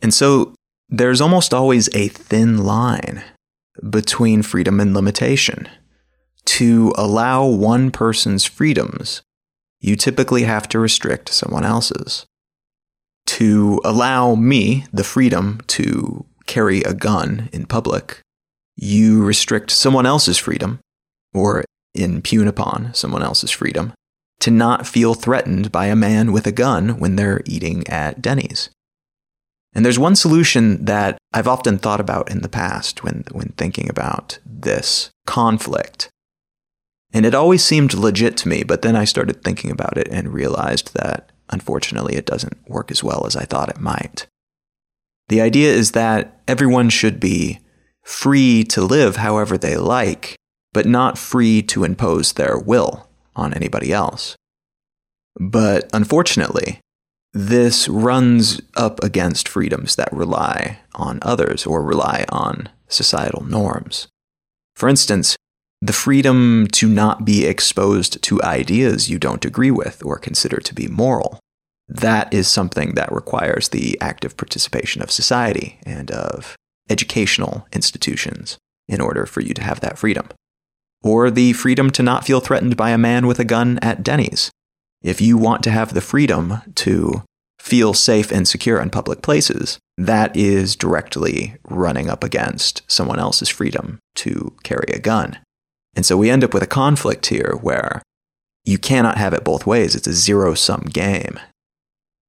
And 0.00 0.14
so 0.14 0.54
there's 0.88 1.20
almost 1.20 1.52
always 1.52 1.92
a 1.94 2.08
thin 2.08 2.64
line 2.64 3.24
between 3.88 4.42
freedom 4.42 4.78
and 4.78 4.94
limitation. 4.94 5.68
To 6.44 6.92
allow 6.96 7.46
one 7.46 7.90
person's 7.90 8.44
freedoms, 8.44 9.22
you 9.80 9.96
typically 9.96 10.44
have 10.44 10.68
to 10.68 10.78
restrict 10.78 11.30
someone 11.30 11.64
else's. 11.64 12.26
To 13.26 13.80
allow 13.84 14.34
me 14.34 14.86
the 14.92 15.04
freedom 15.04 15.60
to 15.68 16.26
carry 16.46 16.82
a 16.82 16.94
gun 16.94 17.48
in 17.52 17.66
public, 17.66 18.20
you 18.76 19.24
restrict 19.24 19.70
someone 19.70 20.06
else's 20.06 20.38
freedom, 20.38 20.80
or 21.32 21.64
impugn 21.94 22.48
upon 22.48 22.92
someone 22.94 23.22
else's 23.22 23.50
freedom, 23.50 23.92
to 24.40 24.50
not 24.50 24.86
feel 24.86 25.14
threatened 25.14 25.72
by 25.72 25.86
a 25.86 25.96
man 25.96 26.32
with 26.32 26.46
a 26.46 26.52
gun 26.52 26.98
when 26.98 27.16
they're 27.16 27.42
eating 27.46 27.86
at 27.88 28.20
Denny's. 28.20 28.68
And 29.74 29.84
there's 29.84 29.98
one 29.98 30.16
solution 30.16 30.84
that 30.84 31.18
I've 31.32 31.48
often 31.48 31.78
thought 31.78 32.00
about 32.00 32.30
in 32.30 32.42
the 32.42 32.48
past 32.48 33.02
when, 33.02 33.24
when 33.32 33.48
thinking 33.56 33.88
about 33.88 34.38
this 34.46 35.10
conflict. 35.26 36.08
And 37.12 37.26
it 37.26 37.34
always 37.34 37.64
seemed 37.64 37.94
legit 37.94 38.36
to 38.38 38.48
me, 38.48 38.62
but 38.62 38.82
then 38.82 38.96
I 38.96 39.04
started 39.04 39.42
thinking 39.42 39.70
about 39.70 39.98
it 39.98 40.08
and 40.10 40.32
realized 40.32 40.94
that 40.94 41.30
unfortunately 41.50 42.16
it 42.16 42.26
doesn't 42.26 42.68
work 42.68 42.90
as 42.90 43.02
well 43.02 43.26
as 43.26 43.36
I 43.36 43.44
thought 43.44 43.68
it 43.68 43.80
might. 43.80 44.26
The 45.28 45.40
idea 45.40 45.72
is 45.72 45.92
that 45.92 46.40
everyone 46.46 46.90
should 46.90 47.18
be 47.18 47.60
free 48.02 48.64
to 48.64 48.82
live 48.82 49.16
however 49.16 49.56
they 49.56 49.76
like, 49.76 50.36
but 50.72 50.86
not 50.86 51.18
free 51.18 51.62
to 51.62 51.84
impose 51.84 52.32
their 52.32 52.58
will 52.58 53.08
on 53.34 53.54
anybody 53.54 53.92
else. 53.92 54.36
But 55.40 55.88
unfortunately, 55.92 56.80
this 57.32 57.88
runs 57.88 58.60
up 58.76 59.02
against 59.02 59.48
freedoms 59.48 59.96
that 59.96 60.12
rely 60.12 60.78
on 60.94 61.18
others 61.22 61.66
or 61.66 61.82
rely 61.82 62.24
on 62.28 62.68
societal 62.88 63.42
norms. 63.44 64.06
For 64.76 64.88
instance, 64.88 65.36
the 65.80 65.92
freedom 65.92 66.68
to 66.72 66.88
not 66.88 67.24
be 67.24 67.44
exposed 67.44 68.22
to 68.22 68.42
ideas 68.42 69.10
you 69.10 69.18
don't 69.18 69.44
agree 69.44 69.70
with 69.70 70.02
or 70.04 70.18
consider 70.18 70.58
to 70.58 70.74
be 70.74 70.86
moral 70.86 71.40
that 71.88 72.32
is 72.32 72.48
something 72.48 72.94
that 72.94 73.12
requires 73.12 73.68
the 73.68 73.98
active 74.00 74.36
participation 74.36 75.02
of 75.02 75.10
society 75.10 75.78
and 75.84 76.10
of 76.10 76.56
educational 76.88 77.66
institutions 77.72 78.58
in 78.88 79.00
order 79.00 79.26
for 79.26 79.40
you 79.40 79.54
to 79.54 79.62
have 79.62 79.80
that 79.80 79.98
freedom. 79.98 80.28
Or 81.02 81.30
the 81.30 81.52
freedom 81.52 81.90
to 81.90 82.02
not 82.02 82.24
feel 82.24 82.40
threatened 82.40 82.76
by 82.76 82.90
a 82.90 82.98
man 82.98 83.26
with 83.26 83.38
a 83.38 83.44
gun 83.44 83.78
at 83.82 84.02
Denny's. 84.02 84.50
If 85.02 85.20
you 85.20 85.36
want 85.36 85.62
to 85.64 85.70
have 85.70 85.92
the 85.92 86.00
freedom 86.00 86.62
to 86.76 87.22
feel 87.58 87.94
safe 87.94 88.30
and 88.30 88.48
secure 88.48 88.80
in 88.80 88.90
public 88.90 89.22
places, 89.22 89.78
that 89.96 90.34
is 90.36 90.76
directly 90.76 91.56
running 91.68 92.08
up 92.08 92.24
against 92.24 92.82
someone 92.86 93.18
else's 93.18 93.48
freedom 93.48 93.98
to 94.16 94.54
carry 94.62 94.88
a 94.92 94.98
gun. 94.98 95.38
And 95.94 96.04
so 96.04 96.16
we 96.16 96.30
end 96.30 96.42
up 96.42 96.54
with 96.54 96.62
a 96.62 96.66
conflict 96.66 97.26
here 97.26 97.56
where 97.60 98.02
you 98.64 98.78
cannot 98.78 99.18
have 99.18 99.34
it 99.34 99.44
both 99.44 99.66
ways. 99.66 99.94
It's 99.94 100.06
a 100.06 100.12
zero 100.12 100.54
sum 100.54 100.88
game. 100.92 101.38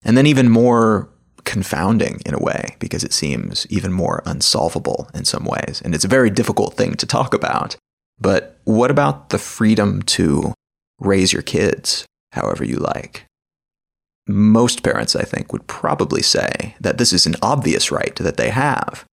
And 0.05 0.15
then 0.15 0.27
even 0.27 0.49
more 0.49 1.09
confounding 1.43 2.21
in 2.25 2.33
a 2.33 2.39
way 2.39 2.75
because 2.79 3.03
it 3.03 3.13
seems 3.13 3.67
even 3.69 3.91
more 3.91 4.21
unsolvable 4.25 5.09
in 5.13 5.25
some 5.25 5.45
ways. 5.45 5.81
And 5.83 5.93
it's 5.95 6.05
a 6.05 6.09
very 6.09 6.29
difficult 6.29 6.75
thing 6.75 6.95
to 6.95 7.05
talk 7.05 7.33
about. 7.33 7.75
But 8.19 8.59
what 8.63 8.91
about 8.91 9.29
the 9.29 9.37
freedom 9.37 10.01
to 10.03 10.53
raise 10.99 11.33
your 11.33 11.41
kids 11.41 12.05
however 12.31 12.63
you 12.63 12.77
like? 12.77 13.25
Most 14.27 14.83
parents, 14.83 15.15
I 15.15 15.23
think, 15.23 15.53
would 15.53 15.67
probably 15.67 16.23
say 16.23 16.75
that 16.79 16.97
this 16.97 17.13
is 17.13 17.25
an 17.25 17.35
obvious 17.41 17.91
right 17.91 18.15
that 18.15 18.37
they 18.37 18.49
have. 18.49 19.05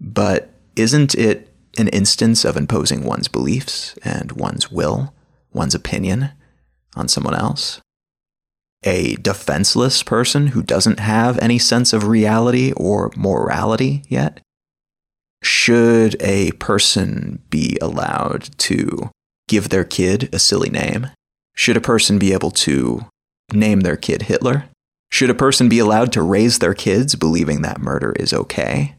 But 0.00 0.50
isn't 0.74 1.14
it 1.14 1.54
an 1.76 1.88
instance 1.88 2.44
of 2.44 2.56
imposing 2.56 3.04
one's 3.04 3.28
beliefs 3.28 3.96
and 4.02 4.32
one's 4.32 4.72
will, 4.72 5.14
one's 5.52 5.74
opinion 5.74 6.30
on 6.96 7.06
someone 7.06 7.34
else? 7.34 7.80
A 8.84 9.16
defenseless 9.16 10.02
person 10.02 10.48
who 10.48 10.62
doesn't 10.62 11.00
have 11.00 11.38
any 11.38 11.58
sense 11.58 11.92
of 11.92 12.06
reality 12.06 12.72
or 12.76 13.10
morality 13.16 14.02
yet? 14.08 14.40
Should 15.42 16.20
a 16.20 16.52
person 16.52 17.42
be 17.50 17.78
allowed 17.80 18.50
to 18.58 19.10
give 19.48 19.68
their 19.68 19.84
kid 19.84 20.28
a 20.32 20.38
silly 20.38 20.70
name? 20.70 21.08
Should 21.54 21.76
a 21.76 21.80
person 21.80 22.18
be 22.18 22.32
able 22.32 22.50
to 22.52 23.06
name 23.52 23.80
their 23.80 23.96
kid 23.96 24.22
Hitler? 24.22 24.64
Should 25.10 25.30
a 25.30 25.34
person 25.34 25.68
be 25.68 25.78
allowed 25.78 26.12
to 26.12 26.22
raise 26.22 26.58
their 26.58 26.74
kids 26.74 27.14
believing 27.14 27.62
that 27.62 27.80
murder 27.80 28.12
is 28.18 28.32
okay? 28.32 28.94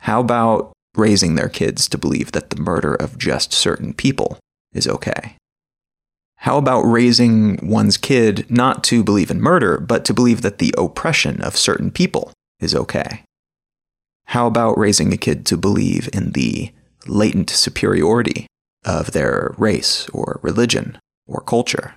How 0.00 0.20
about 0.20 0.72
raising 0.94 1.34
their 1.34 1.48
kids 1.48 1.88
to 1.88 1.98
believe 1.98 2.32
that 2.32 2.50
the 2.50 2.60
murder 2.60 2.94
of 2.94 3.18
just 3.18 3.52
certain 3.52 3.94
people 3.94 4.38
is 4.72 4.86
okay? 4.86 5.36
How 6.44 6.58
about 6.58 6.82
raising 6.82 7.58
one's 7.66 7.96
kid 7.96 8.44
not 8.50 8.84
to 8.84 9.02
believe 9.02 9.30
in 9.30 9.40
murder, 9.40 9.80
but 9.80 10.04
to 10.04 10.12
believe 10.12 10.42
that 10.42 10.58
the 10.58 10.74
oppression 10.76 11.40
of 11.40 11.56
certain 11.56 11.90
people 11.90 12.34
is 12.60 12.74
okay? 12.74 13.22
How 14.26 14.46
about 14.46 14.76
raising 14.76 15.10
a 15.10 15.16
kid 15.16 15.46
to 15.46 15.56
believe 15.56 16.06
in 16.12 16.32
the 16.32 16.70
latent 17.06 17.48
superiority 17.48 18.46
of 18.84 19.12
their 19.12 19.54
race 19.56 20.06
or 20.10 20.38
religion 20.42 20.98
or 21.26 21.40
culture? 21.40 21.94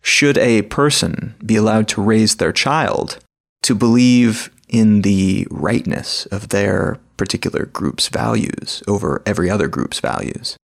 Should 0.00 0.38
a 0.38 0.62
person 0.62 1.34
be 1.44 1.56
allowed 1.56 1.86
to 1.88 2.00
raise 2.00 2.36
their 2.36 2.52
child 2.52 3.18
to 3.64 3.74
believe 3.74 4.48
in 4.66 5.02
the 5.02 5.46
rightness 5.50 6.24
of 6.32 6.48
their 6.48 6.98
particular 7.18 7.66
group's 7.66 8.08
values 8.08 8.82
over 8.88 9.22
every 9.26 9.50
other 9.50 9.68
group's 9.68 10.00
values. 10.00 10.56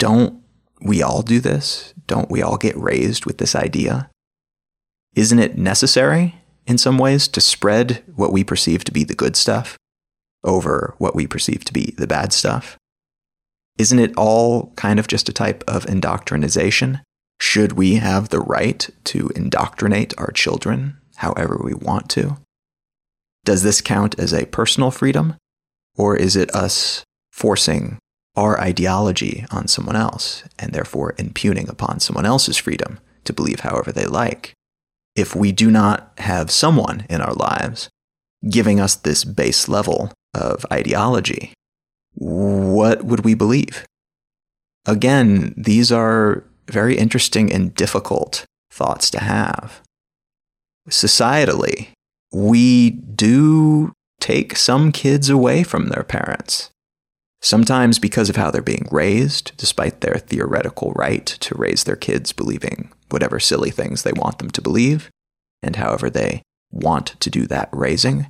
Don't 0.00 0.41
we 0.84 1.02
all 1.02 1.22
do 1.22 1.40
this? 1.40 1.94
Don't 2.06 2.30
we 2.30 2.42
all 2.42 2.56
get 2.56 2.76
raised 2.76 3.26
with 3.26 3.38
this 3.38 3.54
idea? 3.54 4.10
Isn't 5.14 5.38
it 5.38 5.58
necessary 5.58 6.36
in 6.66 6.78
some 6.78 6.98
ways 6.98 7.28
to 7.28 7.40
spread 7.40 8.02
what 8.14 8.32
we 8.32 8.44
perceive 8.44 8.84
to 8.84 8.92
be 8.92 9.04
the 9.04 9.14
good 9.14 9.36
stuff 9.36 9.76
over 10.44 10.94
what 10.98 11.14
we 11.14 11.26
perceive 11.26 11.64
to 11.64 11.72
be 11.72 11.94
the 11.98 12.06
bad 12.06 12.32
stuff? 12.32 12.76
Isn't 13.78 13.98
it 13.98 14.16
all 14.16 14.72
kind 14.76 14.98
of 14.98 15.08
just 15.08 15.28
a 15.28 15.32
type 15.32 15.64
of 15.66 15.86
indoctrination? 15.86 17.00
Should 17.40 17.72
we 17.72 17.96
have 17.96 18.28
the 18.28 18.40
right 18.40 18.88
to 19.04 19.30
indoctrinate 19.34 20.14
our 20.18 20.30
children 20.30 20.98
however 21.16 21.60
we 21.62 21.74
want 21.74 22.08
to? 22.10 22.38
Does 23.44 23.62
this 23.62 23.80
count 23.80 24.18
as 24.18 24.32
a 24.32 24.46
personal 24.46 24.90
freedom? 24.90 25.34
Or 25.96 26.16
is 26.16 26.36
it 26.36 26.54
us 26.54 27.02
forcing 27.32 27.98
our 28.34 28.60
ideology 28.60 29.44
on 29.50 29.68
someone 29.68 29.96
else 29.96 30.44
and 30.58 30.72
therefore 30.72 31.14
impugning 31.18 31.68
upon 31.68 32.00
someone 32.00 32.26
else's 32.26 32.56
freedom 32.56 32.98
to 33.24 33.32
believe 33.32 33.60
however 33.60 33.92
they 33.92 34.06
like? 34.06 34.54
If 35.14 35.36
we 35.36 35.52
do 35.52 35.70
not 35.70 36.12
have 36.18 36.50
someone 36.50 37.06
in 37.10 37.20
our 37.20 37.34
lives 37.34 37.88
giving 38.48 38.80
us 38.80 38.94
this 38.94 39.24
base 39.24 39.68
level 39.68 40.12
of 40.34 40.64
ideology, 40.72 41.52
what 42.14 43.04
would 43.04 43.24
we 43.24 43.34
believe? 43.34 43.84
Again, 44.86 45.54
these 45.56 45.92
are 45.92 46.44
very 46.68 46.96
interesting 46.96 47.52
and 47.52 47.74
difficult 47.74 48.44
thoughts 48.70 49.10
to 49.10 49.20
have. 49.20 49.82
Societally, 50.88 51.90
we 52.32 52.90
do 52.90 53.92
take 54.20 54.56
some 54.56 54.90
kids 54.90 55.28
away 55.28 55.62
from 55.62 55.88
their 55.88 56.02
parents. 56.02 56.70
Sometimes 57.42 57.98
because 57.98 58.30
of 58.30 58.36
how 58.36 58.50
they're 58.50 58.62
being 58.62 58.86
raised, 58.92 59.52
despite 59.56 60.00
their 60.00 60.14
theoretical 60.14 60.92
right 60.92 61.26
to 61.26 61.56
raise 61.56 61.82
their 61.84 61.96
kids 61.96 62.32
believing 62.32 62.92
whatever 63.10 63.40
silly 63.40 63.70
things 63.70 64.02
they 64.02 64.12
want 64.12 64.38
them 64.38 64.50
to 64.50 64.62
believe, 64.62 65.10
and 65.60 65.76
however 65.76 66.08
they 66.08 66.42
want 66.70 67.16
to 67.18 67.28
do 67.30 67.46
that 67.48 67.68
raising. 67.72 68.28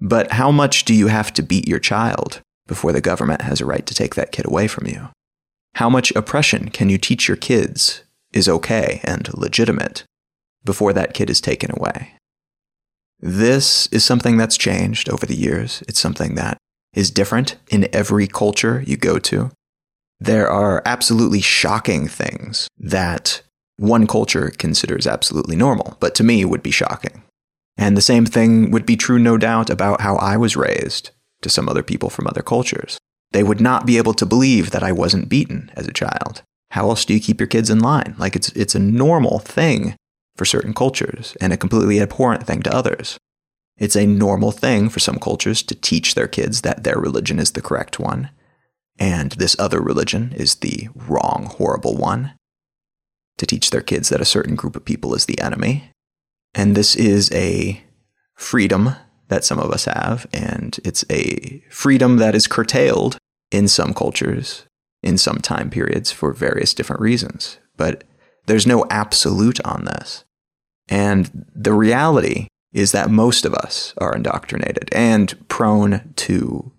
But 0.00 0.32
how 0.32 0.52
much 0.52 0.84
do 0.84 0.94
you 0.94 1.08
have 1.08 1.32
to 1.34 1.42
beat 1.42 1.66
your 1.66 1.80
child 1.80 2.40
before 2.68 2.92
the 2.92 3.00
government 3.00 3.42
has 3.42 3.60
a 3.60 3.66
right 3.66 3.84
to 3.86 3.94
take 3.94 4.14
that 4.14 4.32
kid 4.32 4.46
away 4.46 4.68
from 4.68 4.86
you? 4.86 5.08
How 5.74 5.90
much 5.90 6.12
oppression 6.12 6.68
can 6.70 6.88
you 6.88 6.98
teach 6.98 7.26
your 7.26 7.36
kids 7.36 8.04
is 8.32 8.48
okay 8.48 9.00
and 9.02 9.32
legitimate 9.34 10.04
before 10.64 10.92
that 10.92 11.12
kid 11.12 11.28
is 11.28 11.40
taken 11.40 11.70
away? 11.72 12.12
This 13.18 13.88
is 13.88 14.04
something 14.04 14.36
that's 14.36 14.56
changed 14.56 15.08
over 15.08 15.26
the 15.26 15.36
years. 15.36 15.82
It's 15.88 16.00
something 16.00 16.34
that 16.36 16.58
is 16.96 17.12
different 17.12 17.56
in 17.68 17.88
every 17.94 18.26
culture 18.26 18.82
you 18.84 18.96
go 18.96 19.20
to. 19.20 19.52
There 20.18 20.48
are 20.48 20.82
absolutely 20.84 21.42
shocking 21.42 22.08
things 22.08 22.68
that 22.78 23.42
one 23.76 24.06
culture 24.06 24.50
considers 24.50 25.06
absolutely 25.06 25.54
normal, 25.54 25.98
but 26.00 26.14
to 26.16 26.24
me 26.24 26.44
would 26.44 26.62
be 26.62 26.70
shocking. 26.70 27.22
And 27.76 27.94
the 27.96 28.02
same 28.02 28.24
thing 28.24 28.70
would 28.70 28.86
be 28.86 28.96
true, 28.96 29.18
no 29.18 29.36
doubt, 29.36 29.68
about 29.68 30.00
how 30.00 30.16
I 30.16 30.38
was 30.38 30.56
raised 30.56 31.10
to 31.42 31.50
some 31.50 31.68
other 31.68 31.82
people 31.82 32.08
from 32.08 32.26
other 32.26 32.42
cultures. 32.42 32.98
They 33.32 33.42
would 33.42 33.60
not 33.60 33.84
be 33.84 33.98
able 33.98 34.14
to 34.14 34.24
believe 34.24 34.70
that 34.70 34.82
I 34.82 34.92
wasn't 34.92 35.28
beaten 35.28 35.70
as 35.74 35.86
a 35.86 35.92
child. 35.92 36.40
How 36.70 36.88
else 36.88 37.04
do 37.04 37.12
you 37.12 37.20
keep 37.20 37.38
your 37.38 37.46
kids 37.46 37.68
in 37.68 37.80
line? 37.80 38.14
Like 38.18 38.34
it's, 38.34 38.48
it's 38.50 38.74
a 38.74 38.80
normal 38.80 39.40
thing 39.40 39.94
for 40.36 40.46
certain 40.46 40.72
cultures 40.72 41.36
and 41.40 41.52
a 41.52 41.58
completely 41.58 42.00
abhorrent 42.00 42.46
thing 42.46 42.62
to 42.62 42.74
others. 42.74 43.18
It's 43.78 43.96
a 43.96 44.06
normal 44.06 44.52
thing 44.52 44.88
for 44.88 45.00
some 45.00 45.18
cultures 45.18 45.62
to 45.64 45.74
teach 45.74 46.14
their 46.14 46.28
kids 46.28 46.62
that 46.62 46.84
their 46.84 46.98
religion 46.98 47.38
is 47.38 47.52
the 47.52 47.62
correct 47.62 47.98
one 47.98 48.30
and 48.98 49.32
this 49.32 49.56
other 49.58 49.80
religion 49.80 50.32
is 50.36 50.56
the 50.56 50.88
wrong, 50.94 51.50
horrible 51.56 51.96
one. 51.96 52.32
To 53.38 53.46
teach 53.46 53.70
their 53.70 53.82
kids 53.82 54.08
that 54.08 54.20
a 54.20 54.26
certain 54.26 54.56
group 54.56 54.76
of 54.76 54.84
people 54.84 55.14
is 55.14 55.26
the 55.26 55.40
enemy. 55.40 55.90
And 56.54 56.74
this 56.74 56.96
is 56.96 57.30
a 57.32 57.82
freedom 58.34 58.96
that 59.28 59.44
some 59.44 59.58
of 59.58 59.70
us 59.70 59.84
have, 59.84 60.26
and 60.32 60.78
it's 60.84 61.04
a 61.10 61.62
freedom 61.70 62.16
that 62.16 62.34
is 62.34 62.46
curtailed 62.46 63.18
in 63.50 63.68
some 63.68 63.92
cultures, 63.92 64.64
in 65.02 65.18
some 65.18 65.38
time 65.38 65.68
periods, 65.68 66.12
for 66.12 66.32
various 66.32 66.72
different 66.72 67.02
reasons. 67.02 67.58
But 67.76 68.04
there's 68.46 68.66
no 68.66 68.86
absolute 68.88 69.60
on 69.66 69.84
this. 69.84 70.24
And 70.88 71.44
the 71.54 71.74
reality 71.74 72.46
is 72.76 72.92
that 72.92 73.08
most 73.08 73.46
of 73.46 73.54
us 73.54 73.94
are 73.96 74.14
indoctrinated 74.14 74.86
and 74.92 75.48
prone 75.48 76.12
to 76.14 76.70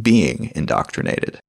being 0.00 0.52
indoctrinated. 0.54 1.40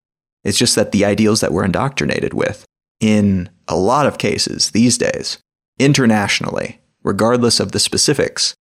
It's 0.45 0.57
just 0.57 0.75
that 0.77 0.93
the 0.93 1.03
ideals 1.03 1.41
that 1.41 1.51
we're 1.51 1.65
indoctrinated 1.65 2.33
with, 2.33 2.63
in 3.01 3.49
a 3.67 3.75
lot 3.75 4.05
of 4.05 4.17
cases 4.17 4.71
these 4.71 4.97
days, 4.97 5.37
internationally, 5.79 6.79
regardless 7.03 7.59
of 7.59 7.73
the 7.73 7.79
specifics, 7.79 8.55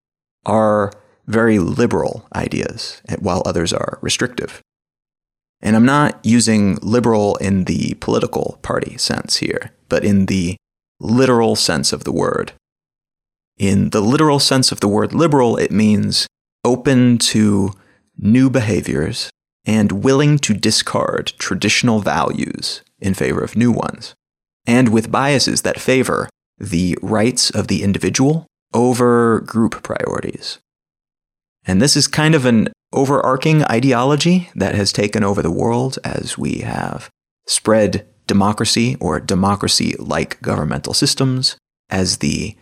are 0.44 0.92
very 1.28 1.60
liberal 1.60 2.26
ideas, 2.34 3.00
while 3.20 3.42
others 3.46 3.72
are 3.72 4.00
restrictive. 4.02 4.60
And 5.60 5.76
I'm 5.76 5.86
not 5.86 6.18
using 6.24 6.78
liberal 6.82 7.36
in 7.36 7.64
the 7.64 7.94
political 8.00 8.58
party 8.62 8.98
sense 8.98 9.36
here, 9.36 9.70
but 9.88 10.04
in 10.04 10.26
the 10.26 10.56
literal 10.98 11.54
sense 11.54 11.92
of 11.92 12.02
the 12.02 12.12
word. 12.12 12.52
In 13.58 13.90
the 13.90 14.00
literal 14.00 14.38
sense 14.38 14.70
of 14.70 14.80
the 14.80 14.88
word 14.88 15.12
liberal, 15.12 15.56
it 15.56 15.72
means 15.72 16.26
open 16.64 17.18
to 17.18 17.72
new 18.16 18.48
behaviors 18.48 19.30
and 19.66 20.04
willing 20.04 20.38
to 20.38 20.54
discard 20.54 21.32
traditional 21.38 22.00
values 22.00 22.82
in 23.00 23.14
favor 23.14 23.42
of 23.42 23.56
new 23.56 23.72
ones, 23.72 24.14
and 24.66 24.88
with 24.88 25.10
biases 25.10 25.62
that 25.62 25.80
favor 25.80 26.28
the 26.58 26.96
rights 27.02 27.50
of 27.50 27.68
the 27.68 27.82
individual 27.82 28.46
over 28.72 29.40
group 29.40 29.82
priorities. 29.82 30.58
And 31.64 31.82
this 31.82 31.96
is 31.96 32.06
kind 32.06 32.34
of 32.34 32.44
an 32.44 32.68
overarching 32.92 33.64
ideology 33.64 34.50
that 34.54 34.74
has 34.74 34.92
taken 34.92 35.22
over 35.22 35.42
the 35.42 35.50
world 35.50 35.98
as 36.04 36.38
we 36.38 36.60
have 36.60 37.10
spread 37.46 38.06
democracy 38.26 38.96
or 39.00 39.20
democracy 39.20 39.94
like 39.98 40.40
governmental 40.42 40.94
systems 40.94 41.56
as 41.90 42.18
the 42.18 42.56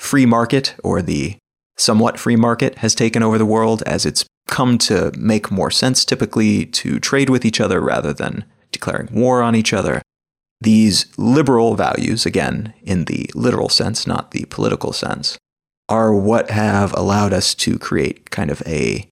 free 0.00 0.24
market 0.24 0.74
or 0.82 1.02
the 1.02 1.36
somewhat 1.76 2.18
free 2.18 2.34
market 2.34 2.78
has 2.78 2.94
taken 2.94 3.22
over 3.22 3.36
the 3.36 3.46
world 3.46 3.82
as 3.84 4.06
it's 4.06 4.24
come 4.48 4.78
to 4.78 5.12
make 5.16 5.50
more 5.50 5.70
sense 5.70 6.04
typically 6.04 6.64
to 6.64 6.98
trade 6.98 7.28
with 7.28 7.44
each 7.44 7.60
other 7.60 7.80
rather 7.80 8.12
than 8.12 8.44
declaring 8.72 9.08
war 9.12 9.42
on 9.42 9.54
each 9.54 9.72
other. 9.72 10.00
These 10.62 11.06
liberal 11.18 11.74
values, 11.74 12.26
again, 12.26 12.74
in 12.82 13.04
the 13.04 13.30
literal 13.34 13.68
sense, 13.68 14.06
not 14.06 14.30
the 14.30 14.46
political 14.46 14.92
sense, 14.92 15.38
are 15.88 16.14
what 16.14 16.50
have 16.50 16.94
allowed 16.94 17.32
us 17.32 17.54
to 17.56 17.78
create 17.78 18.30
kind 18.30 18.50
of 18.50 18.62
a 18.66 19.06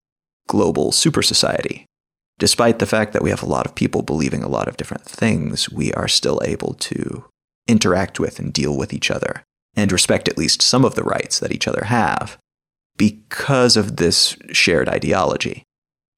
global 0.49 0.91
super 0.91 1.23
society. 1.23 1.85
Despite 2.39 2.79
the 2.79 2.87
fact 2.87 3.13
that 3.13 3.23
we 3.23 3.31
have 3.31 3.43
a 3.43 3.47
lot 3.47 3.67
of 3.67 3.75
people 3.75 4.03
believing 4.03 4.43
a 4.43 4.49
lot 4.49 4.69
of 4.69 4.77
different 4.77 5.05
things, 5.05 5.71
we 5.71 5.93
are 5.93 6.09
still 6.09 6.41
able 6.45 6.75
to 6.75 7.25
interact 7.67 8.19
with 8.19 8.39
and 8.39 8.53
deal 8.53 8.77
with 8.77 8.95
each 8.95 9.11
other 9.11 9.45
and 9.79 9.93
respect 9.93 10.29
at 10.29 10.37
least 10.37 10.61
some 10.61 10.85
of 10.85 10.97
the 10.97 11.05
rights 11.05 11.39
that 11.39 11.53
each 11.53 11.69
other 11.69 11.85
have 11.85 12.37
because 12.97 13.77
of 13.77 13.97
this 13.97 14.37
shared 14.51 14.89
ideology. 14.89 15.63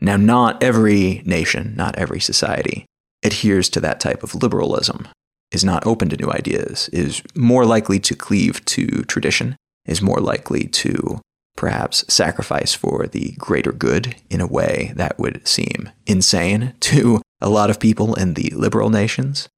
Now, 0.00 0.16
not 0.16 0.62
every 0.62 1.20
nation, 1.26 1.74
not 1.76 1.94
every 1.98 2.20
society 2.20 2.86
adheres 3.22 3.68
to 3.68 3.80
that 3.80 4.00
type 4.00 4.22
of 4.22 4.34
liberalism, 4.34 5.06
is 5.52 5.62
not 5.62 5.86
open 5.86 6.08
to 6.08 6.16
new 6.16 6.30
ideas, 6.30 6.88
is 6.88 7.22
more 7.34 7.66
likely 7.66 8.00
to 8.00 8.14
cleave 8.14 8.64
to 8.64 9.02
tradition 9.04 9.56
is 9.84 10.00
more 10.00 10.20
likely 10.20 10.66
to 10.68 11.20
perhaps 11.54 12.02
sacrifice 12.12 12.72
for 12.72 13.06
the 13.06 13.32
greater 13.32 13.72
good 13.72 14.16
in 14.30 14.40
a 14.40 14.46
way 14.46 14.92
that 14.96 15.18
would 15.18 15.46
seem 15.46 15.90
insane 16.06 16.72
to 16.80 17.20
a 17.42 17.50
lot 17.50 17.68
of 17.68 17.78
people 17.78 18.14
in 18.14 18.34
the 18.34 18.50
liberal 18.50 18.88
nations, 18.88 19.48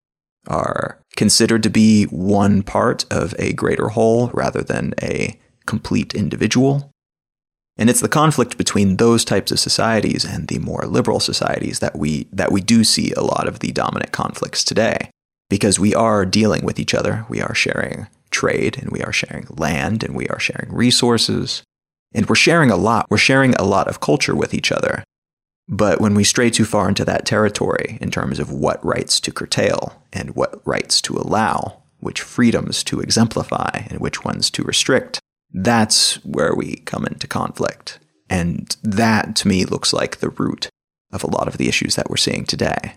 are 0.48 0.98
considered 1.16 1.62
to 1.62 1.70
be 1.70 2.04
one 2.04 2.62
part 2.62 3.04
of 3.10 3.34
a 3.38 3.52
greater 3.52 3.88
whole 3.88 4.28
rather 4.28 4.62
than 4.62 4.94
a 5.02 5.38
complete 5.66 6.14
individual. 6.14 6.90
And 7.76 7.88
it's 7.88 8.00
the 8.00 8.08
conflict 8.08 8.58
between 8.58 8.96
those 8.96 9.24
types 9.24 9.50
of 9.50 9.58
societies 9.58 10.24
and 10.24 10.48
the 10.48 10.58
more 10.58 10.84
liberal 10.86 11.20
societies 11.20 11.78
that 11.78 11.96
we, 11.96 12.28
that 12.32 12.52
we 12.52 12.60
do 12.60 12.84
see 12.84 13.12
a 13.12 13.22
lot 13.22 13.48
of 13.48 13.60
the 13.60 13.72
dominant 13.72 14.12
conflicts 14.12 14.62
today. 14.62 15.10
Because 15.48 15.78
we 15.78 15.94
are 15.94 16.24
dealing 16.24 16.64
with 16.64 16.78
each 16.78 16.94
other, 16.94 17.26
we 17.28 17.40
are 17.40 17.54
sharing 17.54 18.06
trade 18.30 18.78
and 18.78 18.90
we 18.90 19.02
are 19.02 19.12
sharing 19.12 19.46
land 19.50 20.02
and 20.02 20.14
we 20.14 20.28
are 20.28 20.38
sharing 20.38 20.72
resources. 20.72 21.62
And 22.14 22.28
we're 22.28 22.34
sharing 22.34 22.70
a 22.70 22.76
lot. 22.76 23.06
We're 23.10 23.16
sharing 23.18 23.54
a 23.54 23.64
lot 23.64 23.88
of 23.88 24.00
culture 24.00 24.34
with 24.34 24.52
each 24.54 24.70
other. 24.70 25.04
But 25.68 26.00
when 26.00 26.14
we 26.14 26.24
stray 26.24 26.50
too 26.50 26.64
far 26.64 26.88
into 26.88 27.04
that 27.04 27.24
territory 27.24 27.98
in 28.00 28.10
terms 28.10 28.38
of 28.38 28.50
what 28.50 28.84
rights 28.84 29.20
to 29.20 29.32
curtail 29.32 30.02
and 30.12 30.34
what 30.34 30.66
rights 30.66 31.00
to 31.02 31.16
allow, 31.16 31.82
which 32.00 32.20
freedoms 32.20 32.82
to 32.84 33.00
exemplify 33.00 33.86
and 33.88 34.00
which 34.00 34.24
ones 34.24 34.50
to 34.50 34.64
restrict, 34.64 35.20
that's 35.52 36.16
where 36.24 36.54
we 36.54 36.76
come 36.76 37.06
into 37.06 37.26
conflict. 37.26 37.98
And 38.28 38.76
that 38.82 39.36
to 39.36 39.48
me 39.48 39.64
looks 39.64 39.92
like 39.92 40.18
the 40.18 40.30
root 40.30 40.68
of 41.12 41.22
a 41.22 41.30
lot 41.30 41.46
of 41.46 41.58
the 41.58 41.68
issues 41.68 41.94
that 41.94 42.10
we're 42.10 42.16
seeing 42.16 42.44
today. 42.44 42.96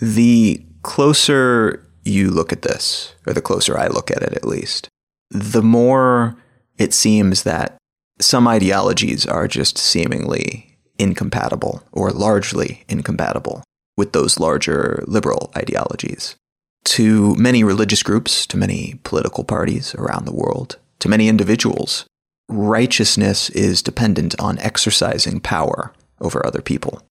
The 0.00 0.64
closer 0.82 1.86
you 2.02 2.30
look 2.30 2.52
at 2.52 2.62
this, 2.62 3.14
or 3.26 3.32
the 3.32 3.42
closer 3.42 3.78
I 3.78 3.86
look 3.86 4.10
at 4.10 4.22
it 4.22 4.32
at 4.32 4.44
least, 4.44 4.88
the 5.30 5.62
more 5.62 6.36
it 6.78 6.92
seems 6.92 7.44
that 7.44 7.76
some 8.20 8.48
ideologies 8.48 9.26
are 9.26 9.46
just 9.46 9.78
seemingly 9.78 10.71
incompatible 10.98 11.82
or 11.92 12.10
largely 12.10 12.84
incompatible 12.88 13.62
with 13.96 14.12
those 14.12 14.38
larger 14.38 15.02
liberal 15.06 15.50
ideologies. 15.56 16.36
To 16.84 17.34
many 17.36 17.62
religious 17.62 18.02
groups, 18.02 18.46
to 18.46 18.56
many 18.56 19.00
political 19.04 19.44
parties 19.44 19.94
around 19.94 20.24
the 20.24 20.34
world, 20.34 20.78
to 21.00 21.08
many 21.08 21.28
individuals, 21.28 22.06
righteousness 22.48 23.50
is 23.50 23.82
dependent 23.82 24.38
on 24.40 24.58
exercising 24.58 25.40
power 25.40 25.92
over 26.20 26.44
other 26.44 26.62
people. 26.62 27.02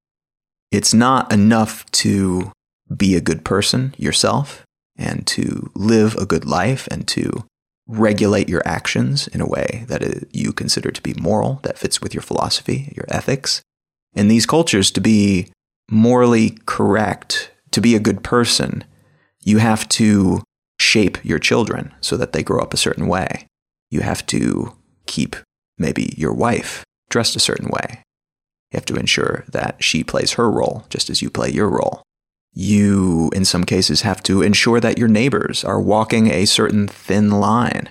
It's 0.72 0.94
not 0.94 1.32
enough 1.32 1.90
to 1.92 2.52
be 2.96 3.16
a 3.16 3.22
good 3.22 3.44
person 3.44 3.94
yourself 3.98 4.64
and 4.98 5.26
to 5.28 5.72
live 5.76 6.16
a 6.16 6.26
good 6.26 6.46
life 6.46 6.88
and 6.92 7.08
to 7.10 7.46
regulate 7.88 8.48
your 8.48 8.62
actions 8.66 9.28
in 9.30 9.42
a 9.42 9.48
way 9.48 9.86
that 9.88 10.26
you 10.34 10.54
consider 10.54 10.92
to 10.92 11.02
be 11.02 11.14
moral, 11.16 11.60
that 11.64 11.78
fits 11.78 12.02
with 12.02 12.14
your 12.14 12.22
philosophy, 12.22 12.94
your 12.96 13.06
ethics. 13.10 13.62
In 14.14 14.28
these 14.28 14.46
cultures, 14.46 14.92
to 14.92 15.02
be 15.02 15.52
morally 15.90 16.58
correct, 16.66 17.52
to 17.72 17.82
be 17.82 17.96
a 17.96 18.00
good 18.00 18.24
person, 18.24 18.84
you 19.44 19.58
have 19.58 19.88
to 19.90 20.42
shape 20.80 21.24
your 21.24 21.40
children 21.40 21.94
so 22.02 22.18
that 22.18 22.34
they 22.34 22.44
grow 22.44 22.60
up 22.60 22.74
a 22.74 22.78
certain 22.78 23.08
way. 23.08 23.48
You 23.90 24.02
have 24.02 24.26
to 24.28 24.76
keep 25.06 25.36
maybe 25.78 26.14
your 26.18 26.34
wife 26.34 26.84
dressed 27.10 27.36
a 27.36 27.40
certain 27.40 27.70
way. 27.70 28.04
You 28.72 28.78
have 28.78 28.86
to 28.86 28.96
ensure 28.96 29.44
that 29.50 29.84
she 29.84 30.04
plays 30.04 30.34
her 30.34 30.50
role 30.50 30.86
just 30.90 31.10
as 31.10 31.22
you 31.22 31.30
play 31.30 31.50
your 31.50 31.70
role. 31.70 32.04
You, 32.54 33.30
in 33.34 33.46
some 33.46 33.64
cases, 33.64 34.02
have 34.02 34.22
to 34.24 34.42
ensure 34.42 34.80
that 34.80 34.98
your 34.98 35.08
neighbors 35.08 35.64
are 35.64 35.80
walking 35.80 36.28
a 36.28 36.46
certain 36.46 36.88
thin 36.88 37.30
line. 37.30 37.90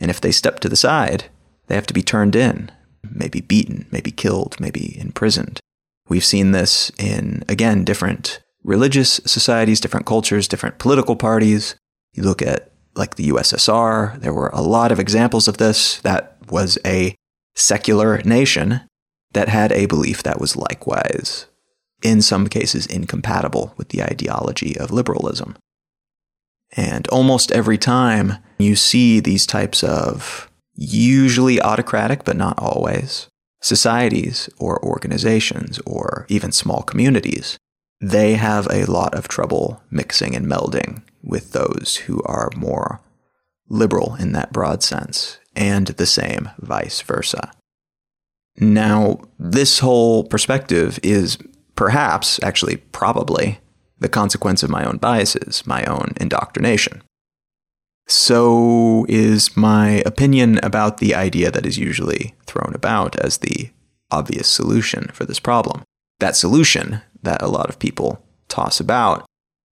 And 0.00 0.10
if 0.10 0.20
they 0.20 0.32
step 0.32 0.60
to 0.60 0.68
the 0.68 0.76
side, 0.76 1.24
they 1.66 1.74
have 1.74 1.86
to 1.86 1.94
be 1.94 2.02
turned 2.02 2.34
in, 2.34 2.70
maybe 3.02 3.40
beaten, 3.40 3.86
maybe 3.90 4.10
killed, 4.10 4.58
maybe 4.60 4.98
imprisoned. 4.98 5.60
We've 6.08 6.24
seen 6.24 6.52
this 6.52 6.90
in, 6.98 7.44
again, 7.48 7.84
different 7.84 8.40
religious 8.64 9.20
societies, 9.26 9.80
different 9.80 10.06
cultures, 10.06 10.48
different 10.48 10.78
political 10.78 11.16
parties. 11.16 11.76
You 12.12 12.22
look 12.22 12.42
at 12.42 12.72
like 12.94 13.14
the 13.14 13.28
USSR, 13.28 14.20
there 14.20 14.34
were 14.34 14.50
a 14.52 14.62
lot 14.62 14.90
of 14.90 14.98
examples 14.98 15.48
of 15.48 15.58
this. 15.58 15.98
That 16.00 16.36
was 16.50 16.78
a 16.84 17.14
secular 17.54 18.18
nation 18.22 18.80
that 19.32 19.48
had 19.48 19.72
a 19.72 19.86
belief 19.86 20.22
that 20.22 20.40
was 20.40 20.56
likewise, 20.56 21.46
in 22.02 22.22
some 22.22 22.48
cases, 22.48 22.86
incompatible 22.86 23.74
with 23.76 23.90
the 23.90 24.02
ideology 24.02 24.76
of 24.78 24.90
liberalism. 24.90 25.56
And 26.76 27.06
almost 27.08 27.52
every 27.52 27.78
time 27.78 28.38
you 28.58 28.76
see 28.76 29.20
these 29.20 29.46
types 29.46 29.82
of 29.82 30.47
usually 30.78 31.60
autocratic, 31.60 32.24
but 32.24 32.36
not 32.36 32.58
always, 32.58 33.28
societies 33.60 34.48
or 34.58 34.82
organizations 34.84 35.80
or 35.84 36.24
even 36.28 36.52
small 36.52 36.82
communities, 36.82 37.58
they 38.00 38.34
have 38.34 38.68
a 38.70 38.84
lot 38.84 39.14
of 39.14 39.26
trouble 39.26 39.82
mixing 39.90 40.36
and 40.36 40.46
melding 40.46 41.02
with 41.22 41.50
those 41.52 41.96
who 42.06 42.22
are 42.22 42.50
more 42.56 43.00
liberal 43.68 44.14
in 44.20 44.32
that 44.32 44.52
broad 44.52 44.82
sense, 44.82 45.38
and 45.56 45.88
the 45.88 46.06
same 46.06 46.48
vice 46.58 47.02
versa. 47.02 47.50
Now, 48.56 49.18
this 49.38 49.80
whole 49.80 50.24
perspective 50.24 50.98
is 51.02 51.38
perhaps, 51.74 52.40
actually, 52.42 52.76
probably, 52.76 53.58
the 53.98 54.08
consequence 54.08 54.62
of 54.62 54.70
my 54.70 54.84
own 54.84 54.98
biases, 54.98 55.66
my 55.66 55.84
own 55.84 56.12
indoctrination. 56.20 57.02
So 58.08 59.04
is 59.08 59.54
my 59.54 60.02
opinion 60.06 60.58
about 60.62 60.96
the 60.96 61.14
idea 61.14 61.50
that 61.50 61.66
is 61.66 61.76
usually 61.76 62.34
thrown 62.46 62.72
about 62.74 63.16
as 63.20 63.38
the 63.38 63.70
obvious 64.10 64.48
solution 64.48 65.08
for 65.12 65.26
this 65.26 65.38
problem. 65.38 65.82
That 66.18 66.34
solution 66.34 67.02
that 67.22 67.42
a 67.42 67.48
lot 67.48 67.68
of 67.68 67.78
people 67.78 68.24
toss 68.48 68.80
about 68.80 69.26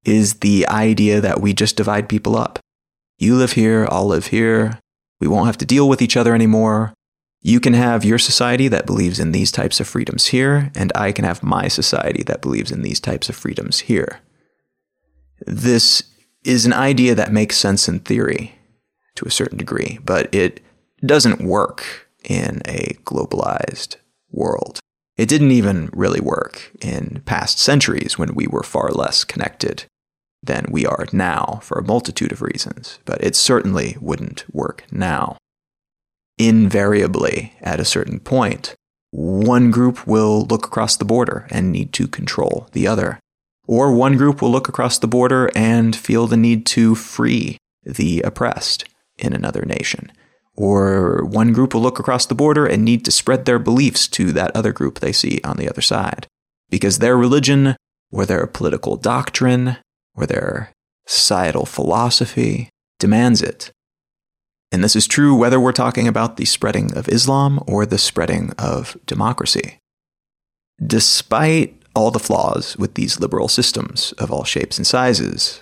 is 0.04 0.34
the 0.40 0.68
idea 0.68 1.20
that 1.20 1.40
we 1.40 1.54
just 1.54 1.76
divide 1.76 2.08
people 2.10 2.36
up. 2.36 2.58
You 3.18 3.36
live 3.36 3.52
here, 3.52 3.88
I'll 3.90 4.06
live 4.06 4.26
here. 4.26 4.78
We 5.18 5.26
won't 5.28 5.46
have 5.46 5.58
to 5.58 5.64
deal 5.64 5.88
with 5.88 6.02
each 6.02 6.16
other 6.16 6.34
anymore. 6.34 6.92
You 7.40 7.58
can 7.58 7.72
have 7.72 8.04
your 8.04 8.18
society 8.18 8.68
that 8.68 8.86
believes 8.86 9.18
in 9.18 9.32
these 9.32 9.50
types 9.50 9.80
of 9.80 9.88
freedoms 9.88 10.26
here, 10.26 10.70
and 10.74 10.92
I 10.94 11.12
can 11.12 11.24
have 11.24 11.42
my 11.42 11.68
society 11.68 12.22
that 12.24 12.42
believes 12.42 12.70
in 12.70 12.82
these 12.82 13.00
types 13.00 13.28
of 13.28 13.36
freedoms 13.36 13.80
here. 13.80 14.20
This 15.46 16.02
is 16.46 16.64
an 16.64 16.72
idea 16.72 17.14
that 17.14 17.32
makes 17.32 17.56
sense 17.56 17.88
in 17.88 18.00
theory 18.00 18.56
to 19.16 19.24
a 19.24 19.30
certain 19.30 19.58
degree, 19.58 19.98
but 20.04 20.32
it 20.34 20.60
doesn't 21.04 21.40
work 21.40 22.08
in 22.24 22.62
a 22.66 22.96
globalized 23.04 23.96
world. 24.30 24.78
It 25.16 25.28
didn't 25.28 25.52
even 25.52 25.90
really 25.92 26.20
work 26.20 26.70
in 26.80 27.22
past 27.24 27.58
centuries 27.58 28.18
when 28.18 28.34
we 28.34 28.46
were 28.46 28.62
far 28.62 28.90
less 28.90 29.24
connected 29.24 29.84
than 30.42 30.66
we 30.70 30.86
are 30.86 31.06
now 31.12 31.60
for 31.62 31.78
a 31.78 31.84
multitude 31.84 32.32
of 32.32 32.42
reasons, 32.42 32.98
but 33.04 33.22
it 33.24 33.34
certainly 33.34 33.96
wouldn't 34.00 34.44
work 34.52 34.84
now. 34.92 35.36
Invariably, 36.38 37.54
at 37.62 37.80
a 37.80 37.84
certain 37.84 38.20
point, 38.20 38.74
one 39.10 39.70
group 39.70 40.06
will 40.06 40.44
look 40.44 40.66
across 40.66 40.96
the 40.96 41.06
border 41.06 41.46
and 41.50 41.72
need 41.72 41.92
to 41.94 42.06
control 42.06 42.68
the 42.72 42.86
other. 42.86 43.18
Or 43.66 43.92
one 43.92 44.16
group 44.16 44.40
will 44.40 44.50
look 44.50 44.68
across 44.68 44.98
the 44.98 45.08
border 45.08 45.50
and 45.54 45.94
feel 45.94 46.26
the 46.26 46.36
need 46.36 46.66
to 46.66 46.94
free 46.94 47.58
the 47.84 48.22
oppressed 48.22 48.84
in 49.18 49.32
another 49.32 49.64
nation. 49.64 50.12
Or 50.54 51.24
one 51.24 51.52
group 51.52 51.74
will 51.74 51.82
look 51.82 51.98
across 51.98 52.26
the 52.26 52.34
border 52.34 52.64
and 52.64 52.84
need 52.84 53.04
to 53.04 53.10
spread 53.10 53.44
their 53.44 53.58
beliefs 53.58 54.08
to 54.08 54.32
that 54.32 54.54
other 54.56 54.72
group 54.72 55.00
they 55.00 55.12
see 55.12 55.40
on 55.44 55.56
the 55.56 55.68
other 55.68 55.82
side. 55.82 56.26
Because 56.70 56.98
their 56.98 57.16
religion, 57.16 57.76
or 58.10 58.24
their 58.24 58.46
political 58.46 58.96
doctrine, 58.96 59.76
or 60.14 60.26
their 60.26 60.72
societal 61.06 61.66
philosophy 61.66 62.70
demands 62.98 63.42
it. 63.42 63.70
And 64.72 64.82
this 64.82 64.96
is 64.96 65.06
true 65.06 65.34
whether 65.34 65.60
we're 65.60 65.72
talking 65.72 66.08
about 66.08 66.36
the 66.36 66.44
spreading 66.44 66.96
of 66.96 67.08
Islam 67.08 67.60
or 67.66 67.86
the 67.86 67.98
spreading 67.98 68.52
of 68.58 68.96
democracy. 69.06 69.78
Despite 70.84 71.80
all 71.96 72.10
the 72.10 72.18
flaws 72.18 72.76
with 72.76 72.94
these 72.94 73.18
liberal 73.18 73.48
systems 73.48 74.12
of 74.18 74.30
all 74.30 74.44
shapes 74.44 74.76
and 74.76 74.86
sizes, 74.86 75.60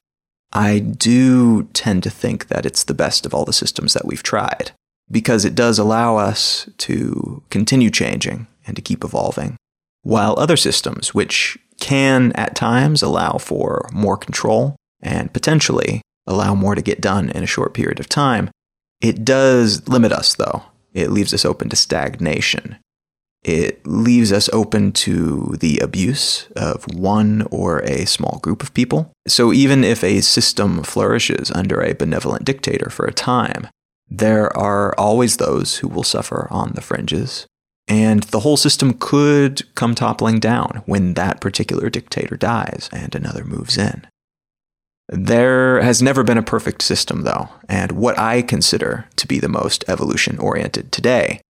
I 0.53 0.81
do 0.81 1.65
tend 1.73 2.03
to 2.03 2.11
think 2.11 2.49
that 2.49 2.67
it's 2.67 2.85
the 2.85 2.95
best 2.95 3.25
of 3.25 3.33
all 3.33 3.45
the 3.45 3.53
systems 3.53 3.95
that 3.95 4.05
we've 4.05 4.23
tried, 4.23 4.73
because 5.11 5.45
it 5.45 5.55
does 5.55 5.79
allow 5.79 6.17
us 6.17 6.69
to 6.79 7.43
continue 7.51 7.91
changing 7.91 8.47
and 8.67 8.77
to 8.77 8.83
keep 8.83 9.05
evolving, 9.05 9.57
while 10.03 10.35
other 10.39 10.57
systems, 10.57 11.15
which 11.15 11.59
can 11.81 12.33
at 12.33 12.55
times 12.55 13.03
allow 13.03 13.39
for 13.39 13.89
more 13.93 14.17
control 14.17 14.77
and 15.01 15.33
potentially 15.33 16.03
allow 16.27 16.55
more 16.55 16.75
to 16.75 16.83
get 16.83 17.01
done 17.01 17.31
in 17.31 17.43
a 17.43 17.47
short 17.47 17.75
period 17.75 18.01
of 18.01 18.09
time. 18.09 18.51
It 19.01 19.25
does 19.25 19.87
limit 19.89 20.13
us, 20.13 20.35
though. 20.35 20.63
It 20.95 21.11
leaves 21.11 21.35
us 21.35 21.45
open 21.45 21.69
to 21.69 21.77
stagnation. 21.77 22.77
It 23.45 23.87
leaves 23.87 24.33
us 24.33 24.49
open 24.53 24.93
to 24.93 25.57
the 25.61 25.79
abuse 25.81 26.49
of 26.57 26.85
one 26.95 27.47
or 27.51 27.81
a 27.81 28.07
small 28.07 28.41
group 28.43 28.63
of 28.63 28.73
people. 28.73 29.13
So 29.29 29.53
even 29.53 29.85
if 29.85 30.03
a 30.03 30.23
system 30.23 30.83
flourishes 30.83 31.51
under 31.51 31.83
a 31.83 31.95
benevolent 31.95 32.45
dictator 32.45 32.89
for 32.89 33.05
a 33.05 33.13
time, 33.13 33.69
there 34.09 34.55
are 34.57 34.95
always 34.97 35.37
those 35.37 35.77
who 35.77 35.89
will 35.89 36.03
suffer 36.03 36.49
on 36.51 36.73
the 36.75 36.81
fringes 36.81 37.47
and 37.87 38.23
the 38.25 38.41
whole 38.41 38.57
system 38.57 38.95
could 38.95 39.63
come 39.75 39.95
toppling 39.95 40.41
down 40.41 40.83
when 40.87 41.15
that 41.15 41.41
particular 41.41 41.91
dictator 41.91 42.37
dies 42.37 42.89
and 42.93 43.15
another 43.15 43.45
moves 43.45 43.77
in. 43.77 44.07
There 45.09 45.83
has 45.83 46.01
never 46.01 46.23
been 46.23 46.39
a 46.39 46.43
perfect 46.43 46.81
system, 46.81 47.23
though, 47.23 47.51
and 47.69 47.93
what 47.93 48.19
I 48.19 48.41
consider 48.41 49.07
to 49.17 49.27
be 49.27 49.39
the 49.39 49.51
most 49.51 49.85
evolution 49.87 50.39
oriented 50.39 50.93
today 50.93 51.43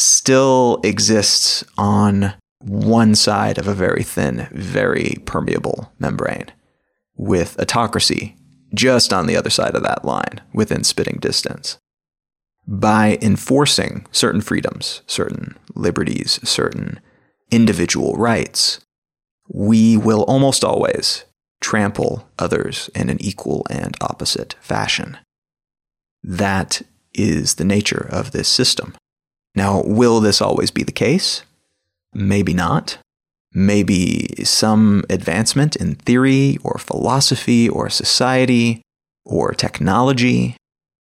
still 0.00 0.80
exists 0.82 1.64
on 1.78 2.34
one 2.60 3.14
side 3.14 3.58
of 3.58 3.66
a 3.66 3.74
very 3.74 4.02
thin, 4.02 4.48
very 4.52 5.16
permeable 5.24 5.92
membrane, 5.98 6.50
with 7.16 7.58
autocracy 7.60 8.36
just 8.74 9.12
on 9.12 9.26
the 9.26 9.36
other 9.36 9.50
side 9.50 9.74
of 9.74 9.82
that 9.82 10.04
line, 10.04 10.40
within 10.52 10.84
spitting 10.84 11.18
distance 11.20 11.78
by 12.70 13.18
enforcing 13.20 14.06
certain 14.12 14.40
freedoms, 14.40 15.02
certain 15.08 15.58
liberties, 15.74 16.38
certain 16.48 17.00
individual 17.50 18.14
rights, 18.14 18.80
we 19.48 19.96
will 19.96 20.22
almost 20.22 20.62
always 20.62 21.24
trample 21.60 22.28
others 22.38 22.88
in 22.94 23.10
an 23.10 23.20
equal 23.20 23.66
and 23.68 23.96
opposite 24.00 24.54
fashion. 24.60 25.18
That 26.22 26.82
is 27.12 27.56
the 27.56 27.64
nature 27.64 28.08
of 28.10 28.30
this 28.30 28.48
system. 28.48 28.94
Now, 29.54 29.82
will 29.82 30.20
this 30.20 30.40
always 30.40 30.70
be 30.70 30.82
the 30.82 30.92
case? 30.92 31.42
Maybe 32.12 32.54
not. 32.54 32.98
Maybe 33.52 34.28
some 34.44 35.04
advancement 35.10 35.74
in 35.76 35.96
theory 35.96 36.58
or 36.62 36.78
philosophy 36.78 37.68
or 37.68 37.90
society 37.90 38.82
or 39.24 39.52
technology 39.52 40.56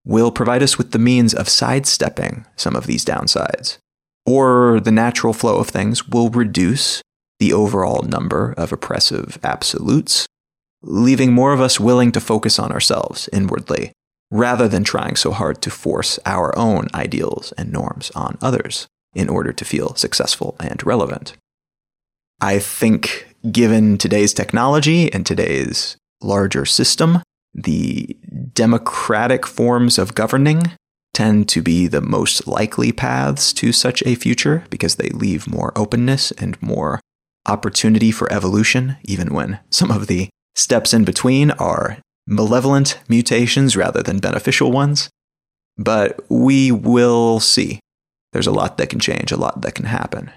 will 0.04 0.30
provide 0.30 0.62
us 0.62 0.78
with 0.78 0.92
the 0.92 0.98
means 0.98 1.34
of 1.34 1.48
sidestepping 1.48 2.46
some 2.56 2.74
of 2.74 2.86
these 2.86 3.04
downsides. 3.04 3.76
Or 4.24 4.80
the 4.80 4.92
natural 4.92 5.34
flow 5.34 5.58
of 5.58 5.68
things 5.68 6.08
will 6.08 6.30
reduce 6.30 7.02
the 7.38 7.52
overall 7.52 8.02
number 8.02 8.54
of 8.56 8.72
oppressive 8.72 9.38
absolutes, 9.42 10.26
leaving 10.82 11.32
more 11.32 11.52
of 11.52 11.60
us 11.60 11.78
willing 11.78 12.12
to 12.12 12.20
focus 12.20 12.58
on 12.58 12.72
ourselves 12.72 13.28
inwardly, 13.32 13.92
rather 14.30 14.68
than 14.68 14.84
trying 14.84 15.16
so 15.16 15.32
hard 15.32 15.62
to 15.62 15.70
force 15.70 16.18
our 16.26 16.56
own 16.58 16.88
ideals 16.94 17.52
and 17.56 17.72
norms 17.72 18.10
on 18.14 18.38
others 18.42 18.86
in 19.14 19.28
order 19.28 19.52
to 19.52 19.64
feel 19.64 19.94
successful 19.94 20.56
and 20.60 20.84
relevant. 20.84 21.34
I 22.40 22.58
think, 22.58 23.34
given 23.50 23.98
today's 23.98 24.34
technology 24.34 25.12
and 25.12 25.24
today's 25.24 25.96
larger 26.20 26.64
system, 26.64 27.22
the 27.54 28.16
democratic 28.52 29.46
forms 29.46 29.98
of 29.98 30.14
governing 30.14 30.72
tend 31.14 31.48
to 31.48 31.62
be 31.62 31.88
the 31.88 32.00
most 32.00 32.46
likely 32.46 32.92
paths 32.92 33.52
to 33.54 33.72
such 33.72 34.02
a 34.06 34.14
future 34.14 34.64
because 34.70 34.96
they 34.96 35.08
leave 35.08 35.48
more 35.48 35.72
openness 35.74 36.30
and 36.32 36.60
more 36.62 37.00
opportunity 37.46 38.12
for 38.12 38.32
evolution, 38.32 38.96
even 39.02 39.34
when 39.34 39.58
some 39.70 39.90
of 39.90 40.06
the 40.06 40.28
steps 40.54 40.92
in 40.92 41.04
between 41.04 41.50
are 41.52 41.98
malevolent 42.28 43.00
mutations 43.08 43.76
rather 43.76 44.02
than 44.02 44.18
beneficial 44.18 44.70
ones. 44.70 45.08
But 45.76 46.20
we 46.28 46.70
will 46.70 47.40
see. 47.40 47.80
There's 48.32 48.46
a 48.46 48.52
lot 48.52 48.76
that 48.76 48.90
can 48.90 49.00
change, 49.00 49.32
a 49.32 49.36
lot 49.36 49.62
that 49.62 49.74
can 49.74 49.86
happen. 49.86 50.30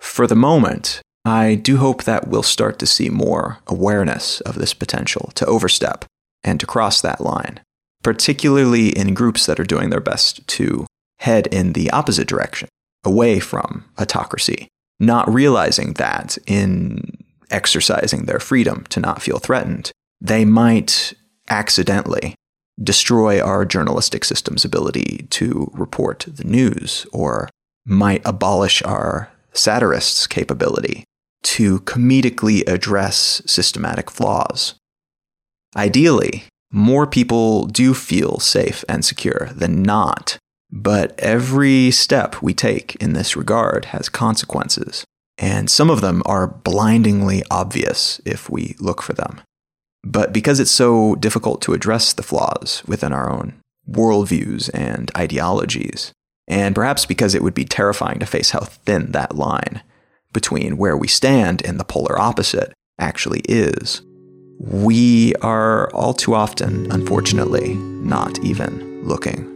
For 0.00 0.26
the 0.26 0.34
moment, 0.34 1.00
I 1.24 1.54
do 1.54 1.76
hope 1.76 2.02
that 2.04 2.26
we'll 2.26 2.42
start 2.42 2.78
to 2.80 2.86
see 2.86 3.08
more 3.08 3.58
awareness 3.68 4.40
of 4.40 4.56
this 4.56 4.74
potential 4.74 5.30
to 5.36 5.46
overstep 5.46 6.04
and 6.42 6.58
to 6.58 6.66
cross 6.66 7.00
that 7.00 7.20
line, 7.20 7.60
particularly 8.02 8.88
in 8.88 9.14
groups 9.14 9.46
that 9.46 9.60
are 9.60 9.64
doing 9.64 9.90
their 9.90 10.00
best 10.00 10.46
to 10.48 10.86
head 11.20 11.46
in 11.48 11.74
the 11.74 11.90
opposite 11.92 12.26
direction, 12.26 12.68
away 13.04 13.38
from 13.38 13.84
autocracy, 14.00 14.66
not 14.98 15.32
realizing 15.32 15.92
that 15.94 16.36
in 16.46 17.22
exercising 17.50 18.24
their 18.24 18.40
freedom 18.40 18.84
to 18.88 18.98
not 18.98 19.22
feel 19.22 19.38
threatened, 19.38 19.92
they 20.22 20.44
might 20.44 21.12
accidentally 21.50 22.36
destroy 22.80 23.42
our 23.42 23.64
journalistic 23.64 24.24
system's 24.24 24.64
ability 24.64 25.26
to 25.30 25.68
report 25.74 26.24
the 26.28 26.44
news 26.44 27.04
or 27.12 27.48
might 27.84 28.22
abolish 28.24 28.82
our 28.84 29.30
satirists' 29.52 30.28
capability 30.28 31.02
to 31.42 31.80
comedically 31.80 32.66
address 32.68 33.42
systematic 33.46 34.10
flaws. 34.10 34.74
Ideally, 35.74 36.44
more 36.70 37.06
people 37.06 37.66
do 37.66 37.92
feel 37.92 38.38
safe 38.38 38.84
and 38.88 39.04
secure 39.04 39.50
than 39.52 39.82
not, 39.82 40.38
but 40.70 41.18
every 41.18 41.90
step 41.90 42.40
we 42.40 42.54
take 42.54 42.94
in 42.96 43.12
this 43.12 43.36
regard 43.36 43.86
has 43.86 44.08
consequences, 44.08 45.04
and 45.36 45.68
some 45.68 45.90
of 45.90 46.00
them 46.00 46.22
are 46.26 46.46
blindingly 46.46 47.42
obvious 47.50 48.20
if 48.24 48.48
we 48.48 48.76
look 48.78 49.02
for 49.02 49.14
them. 49.14 49.40
But 50.04 50.32
because 50.32 50.60
it's 50.60 50.70
so 50.70 51.14
difficult 51.16 51.62
to 51.62 51.74
address 51.74 52.12
the 52.12 52.22
flaws 52.22 52.82
within 52.86 53.12
our 53.12 53.30
own 53.30 53.54
worldviews 53.88 54.70
and 54.74 55.10
ideologies, 55.16 56.12
and 56.48 56.74
perhaps 56.74 57.06
because 57.06 57.34
it 57.34 57.42
would 57.42 57.54
be 57.54 57.64
terrifying 57.64 58.18
to 58.18 58.26
face 58.26 58.50
how 58.50 58.60
thin 58.60 59.12
that 59.12 59.36
line 59.36 59.82
between 60.32 60.76
where 60.76 60.96
we 60.96 61.08
stand 61.08 61.64
and 61.64 61.78
the 61.78 61.84
polar 61.84 62.18
opposite 62.18 62.72
actually 62.98 63.40
is, 63.48 64.02
we 64.58 65.34
are 65.36 65.90
all 65.92 66.14
too 66.14 66.34
often, 66.34 66.90
unfortunately, 66.90 67.74
not 67.74 68.38
even 68.44 69.04
looking. 69.04 69.48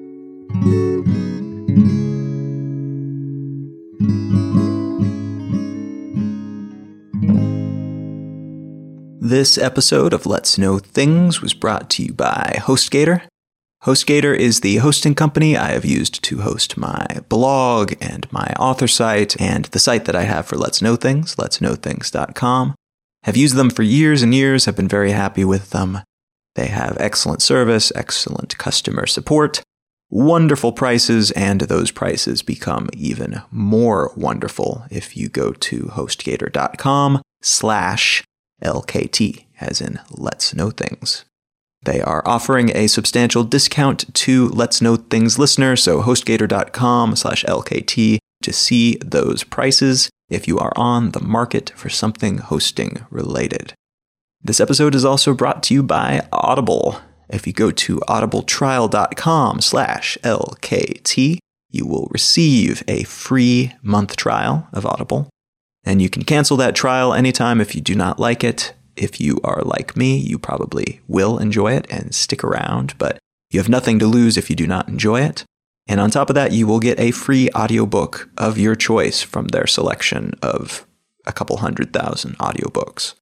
This 9.28 9.58
episode 9.58 10.12
of 10.12 10.24
Let's 10.24 10.56
Know 10.56 10.78
Things 10.78 11.42
was 11.42 11.52
brought 11.52 11.90
to 11.90 12.04
you 12.04 12.12
by 12.12 12.58
HostGator. 12.60 13.22
HostGator 13.82 14.32
is 14.32 14.60
the 14.60 14.76
hosting 14.76 15.16
company 15.16 15.56
I 15.56 15.72
have 15.72 15.84
used 15.84 16.22
to 16.22 16.42
host 16.42 16.76
my 16.76 17.04
blog 17.28 17.94
and 18.00 18.32
my 18.32 18.54
author 18.56 18.86
site 18.86 19.34
and 19.40 19.64
the 19.64 19.80
site 19.80 20.04
that 20.04 20.14
I 20.14 20.22
have 20.22 20.46
for 20.46 20.54
Let's 20.54 20.80
Know 20.80 20.94
Things, 20.94 21.34
letsknowthings.com. 21.34 22.76
Have 23.24 23.36
used 23.36 23.56
them 23.56 23.68
for 23.68 23.82
years 23.82 24.22
and 24.22 24.32
years, 24.32 24.66
have 24.66 24.76
been 24.76 24.86
very 24.86 25.10
happy 25.10 25.44
with 25.44 25.70
them. 25.70 26.02
They 26.54 26.68
have 26.68 26.96
excellent 27.00 27.42
service, 27.42 27.90
excellent 27.96 28.56
customer 28.58 29.06
support, 29.08 29.60
wonderful 30.08 30.70
prices, 30.70 31.32
and 31.32 31.62
those 31.62 31.90
prices 31.90 32.42
become 32.42 32.90
even 32.92 33.42
more 33.50 34.12
wonderful 34.16 34.84
if 34.88 35.16
you 35.16 35.28
go 35.28 35.50
to 35.50 35.86
hostgator.com 35.96 37.22
slash 37.42 38.22
LKT, 38.64 39.44
as 39.60 39.80
in 39.80 40.00
Let's 40.10 40.54
Know 40.54 40.70
Things. 40.70 41.24
They 41.82 42.00
are 42.00 42.26
offering 42.26 42.70
a 42.74 42.88
substantial 42.88 43.44
discount 43.44 44.12
to 44.14 44.48
Let's 44.48 44.82
Know 44.82 44.96
Things 44.96 45.38
listeners, 45.38 45.82
so 45.82 46.02
hostgator.com 46.02 47.16
slash 47.16 47.44
LKT 47.44 48.18
to 48.42 48.52
see 48.52 48.96
those 49.04 49.44
prices 49.44 50.10
if 50.28 50.48
you 50.48 50.58
are 50.58 50.72
on 50.76 51.12
the 51.12 51.20
market 51.20 51.72
for 51.76 51.88
something 51.88 52.38
hosting 52.38 53.06
related. 53.10 53.74
This 54.42 54.60
episode 54.60 54.94
is 54.94 55.04
also 55.04 55.34
brought 55.34 55.62
to 55.64 55.74
you 55.74 55.82
by 55.82 56.26
Audible. 56.32 57.00
If 57.28 57.46
you 57.46 57.52
go 57.52 57.70
to 57.70 57.98
audibletrial.com 58.00 59.60
slash 59.60 60.18
LKT, 60.22 61.38
you 61.70 61.86
will 61.86 62.08
receive 62.10 62.82
a 62.86 63.04
free 63.04 63.74
month 63.82 64.16
trial 64.16 64.68
of 64.72 64.86
Audible. 64.86 65.28
And 65.86 66.02
you 66.02 66.10
can 66.10 66.24
cancel 66.24 66.56
that 66.58 66.74
trial 66.74 67.14
anytime 67.14 67.60
if 67.60 67.74
you 67.74 67.80
do 67.80 67.94
not 67.94 68.18
like 68.18 68.44
it 68.44 68.74
if 68.96 69.20
you 69.20 69.38
are 69.44 69.62
like 69.62 69.96
me, 69.96 70.16
you 70.16 70.38
probably 70.38 71.00
will 71.06 71.38
enjoy 71.38 71.72
it 71.72 71.86
and 71.90 72.14
stick 72.14 72.42
around, 72.42 72.96
but 72.98 73.18
you 73.50 73.60
have 73.60 73.68
nothing 73.68 73.98
to 73.98 74.06
lose 74.06 74.36
if 74.36 74.50
you 74.50 74.56
do 74.56 74.66
not 74.66 74.88
enjoy 74.88 75.20
it. 75.20 75.44
And 75.86 76.00
on 76.00 76.10
top 76.10 76.30
of 76.30 76.34
that, 76.34 76.52
you 76.52 76.66
will 76.66 76.80
get 76.80 76.98
a 76.98 77.12
free 77.12 77.48
audiobook 77.54 78.28
of 78.36 78.58
your 78.58 78.74
choice 78.74 79.22
from 79.22 79.48
their 79.48 79.66
selection 79.66 80.32
of 80.42 80.86
a 81.26 81.32
couple 81.32 81.58
hundred 81.58 81.92
thousand 81.92 82.36
audiobooks. 82.38 83.14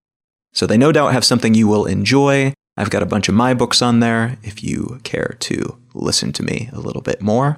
So 0.52 0.66
they 0.66 0.78
no 0.78 0.92
doubt 0.92 1.12
have 1.12 1.24
something 1.24 1.52
you 1.52 1.68
will 1.68 1.84
enjoy. 1.84 2.54
I've 2.76 2.90
got 2.90 3.02
a 3.02 3.06
bunch 3.06 3.28
of 3.28 3.34
my 3.34 3.52
books 3.52 3.82
on 3.82 4.00
there 4.00 4.38
if 4.42 4.62
you 4.62 5.00
care 5.04 5.36
to 5.40 5.78
listen 5.92 6.32
to 6.34 6.42
me 6.42 6.70
a 6.72 6.80
little 6.80 7.02
bit 7.02 7.20
more. 7.20 7.56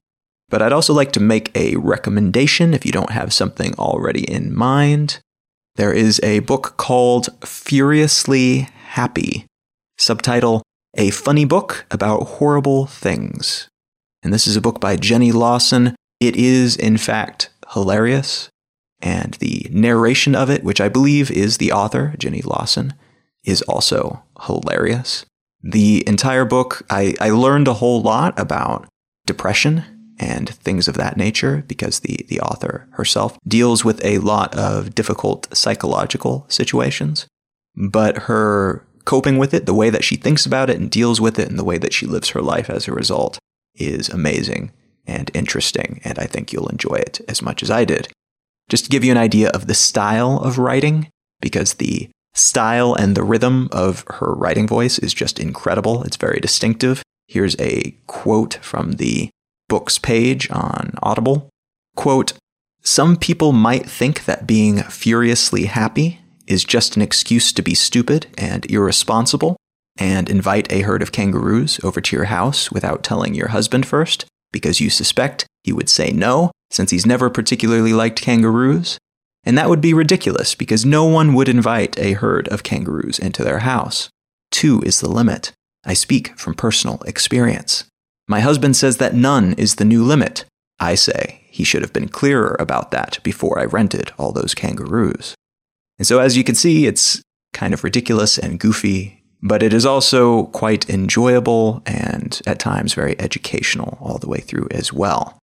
But 0.49 0.63
I'd 0.63 0.73
also 0.73 0.95
like 0.95 1.13
to 1.13 1.21
make 1.21 1.51
a 1.57 1.77
recommendation 1.77 2.73
if 2.73 2.87
you 2.87 2.93
don't 2.93 3.11
have 3.11 3.33
something 3.33 3.75
already 3.75 4.31
in 4.31 4.55
mind. 4.55 5.19
There 5.75 5.93
is 5.93 6.21
a 6.23 6.39
book 6.41 6.77
called 6.77 7.29
Furiously 7.45 8.69
Happy, 8.91 9.47
subtitle 9.99 10.63
A 10.97 11.11
Funny 11.11 11.45
Book 11.45 11.87
About 11.91 12.23
Horrible 12.25 12.87
Things. 12.87 13.69
And 14.23 14.33
this 14.33 14.47
is 14.47 14.57
a 14.57 14.61
book 14.61 14.81
by 14.81 14.97
Jenny 14.97 15.33
Lawson. 15.33 15.97
It 16.21 16.37
is, 16.37 16.77
in 16.77 16.97
fact, 16.97 17.51
hilarious. 17.73 18.49
And 19.01 19.35
the 19.35 19.67
narration 19.71 20.35
of 20.35 20.49
it, 20.49 20.65
which 20.65 20.81
I 20.81 20.89
believe 20.89 21.31
is 21.31 21.59
the 21.59 21.73
author, 21.73 22.15
Jenny 22.19 22.41
Lawson, 22.41 22.95
is 23.45 23.63
also 23.63 24.23
hilarious. 24.47 25.27
The 25.63 26.07
entire 26.07 26.45
book, 26.45 26.87
I, 26.89 27.15
I 27.21 27.31
learned 27.31 27.69
a 27.69 27.75
whole 27.75 28.01
lot 28.01 28.39
about 28.39 28.89
depression 29.27 29.85
and 30.19 30.51
things 30.51 30.89
of 30.89 30.95
that 30.95 31.17
nature 31.17 31.65
because 31.67 32.01
the, 32.01 32.25
the 32.29 32.41
author 32.41 32.89
herself 32.93 33.39
deals 33.47 33.85
with 33.85 34.03
a 34.05 34.19
lot 34.19 34.55
of 34.57 34.95
difficult 34.95 35.55
psychological 35.55 36.47
situations. 36.49 37.27
But 37.75 38.19
her 38.23 38.87
coping 39.05 39.39
with 39.39 39.55
it, 39.55 39.67
the 39.67 39.75
way 39.75 39.91
that 39.91 40.05
she 40.05 40.17
thinks 40.17 40.47
about 40.47 40.71
it 40.71 40.79
and 40.79 40.91
deals 40.91 41.21
with 41.21 41.39
it, 41.39 41.49
and 41.49 41.59
the 41.59 41.65
way 41.65 41.79
that 41.79 41.93
she 41.93 42.07
lives 42.07 42.31
her 42.31 42.43
life 42.43 42.71
as 42.71 42.89
a 42.89 42.93
result 42.93 43.39
is 43.75 44.09
amazing 44.09 44.73
and 45.07 45.31
interesting. 45.35 46.01
And 46.05 46.19
I 46.19 46.27
think 46.27 46.53
you'll 46.53 46.69
enjoy 46.69 46.97
it 46.97 47.21
as 47.29 47.43
much 47.43 47.63
as 47.63 47.71
I 47.71 47.85
did. 47.85 48.09
Just 48.69 48.85
to 48.85 48.91
give 48.91 49.05
you 49.05 49.13
an 49.13 49.19
idea 49.19 49.51
of 49.51 49.67
the 49.67 49.75
style 49.75 50.39
of 50.39 50.59
writing, 50.59 51.09
because 51.41 51.75
the 51.75 52.09
style 52.35 52.95
and 52.95 53.17
the 53.17 53.23
rhythm 53.23 53.69
of 53.73 54.05
her 54.15 54.35
writing 54.35 54.67
voice 54.67 54.99
is 54.99 55.15
just 55.15 55.39
incredible. 55.39 56.03
It's 56.03 56.17
very 56.17 56.41
distinctive. 56.41 57.03
Here's 57.29 57.59
a 57.61 57.97
quote 58.07 58.55
from 58.63 58.93
the 58.93 59.31
books 59.69 59.99
page 59.99 60.51
on 60.51 60.95
Audible. 61.03 61.49
Quote, 61.97 62.33
some 62.83 63.17
people 63.17 63.53
might 63.53 63.89
think 63.89 64.25
that 64.27 64.47
being 64.47 64.83
furiously 64.85 65.65
happy 65.65 66.21
is 66.47 66.65
just 66.65 66.95
an 66.95 67.03
excuse 67.03 67.53
to 67.53 67.63
be 67.63 67.75
stupid 67.75 68.29
and 68.39 68.65
irresponsible 68.71 69.57
and 69.99 70.29
invite 70.29 70.71
a 70.71 70.83
herd 70.83 71.03
of 71.03 71.11
kangaroos 71.11 71.81
over 71.83 72.01
to 72.01 72.17
your 72.17 72.27
house 72.27 72.71
without 72.71 73.03
telling 73.03 73.35
your 73.35 73.49
husband 73.49 73.87
first 73.87 74.27
because 74.53 74.81
you 74.81 74.91
suspect 74.91 75.47
he 75.65 75.73
would 75.73 75.89
say 75.89 76.13
no 76.13 76.51
since 76.71 76.91
he's 76.91 77.07
never 77.07 77.29
particularly 77.31 77.93
liked 77.93 78.21
kangaroos. 78.21 78.99
And 79.45 79.57
that 79.57 79.69
would 79.69 79.81
be 79.81 79.95
ridiculous 79.95 80.55
because 80.55 80.85
no 80.85 81.05
one 81.05 81.35
would 81.35 81.49
invite 81.49 81.99
a 81.99 82.13
herd 82.13 82.49
of 82.49 82.63
kangaroos 82.63 83.19
into 83.19 83.45
their 83.45 83.61
house. 83.61 84.09
Two 84.51 84.81
is 84.83 85.01
the 85.01 85.09
limit. 85.09 85.53
I 85.85 85.95
speak 85.95 86.37
from 86.39 86.55
personal 86.55 87.01
experience. 87.03 87.85
My 88.29 88.41
husband 88.41 88.77
says 88.77 88.97
that 88.97 89.15
none 89.15 89.53
is 89.55 89.77
the 89.77 89.85
new 89.85 90.03
limit. 90.03 90.45
I 90.81 90.95
say 90.95 91.45
he 91.49 91.65
should 91.65 91.83
have 91.83 91.93
been 91.93 92.09
clearer 92.09 92.57
about 92.59 92.91
that 92.91 93.19
before 93.23 93.59
I 93.59 93.65
rented 93.65 94.13
all 94.19 94.33
those 94.33 94.55
kangaroos. 94.55 95.35
And 95.99 96.07
so, 96.07 96.19
as 96.19 96.37
you 96.37 96.45
can 96.45 96.55
see, 96.55 96.87
it's 96.87 97.23
kind 97.53 97.73
of 97.73 97.85
ridiculous 97.85 98.37
and 98.37 98.61
goofy, 98.61 99.23
but 99.43 99.63
it 99.63 99.73
is 99.73 99.87
also 99.87 100.45
quite 100.47 100.91
enjoyable 100.91 101.83
and 101.87 102.41
at 102.47 102.59
times 102.59 102.95
very 102.95 103.19
educational 103.21 103.97
all 104.01 104.19
the 104.19 104.29
way 104.29 104.41
through 104.41 104.69
as 104.71 104.93
well. 104.93 105.39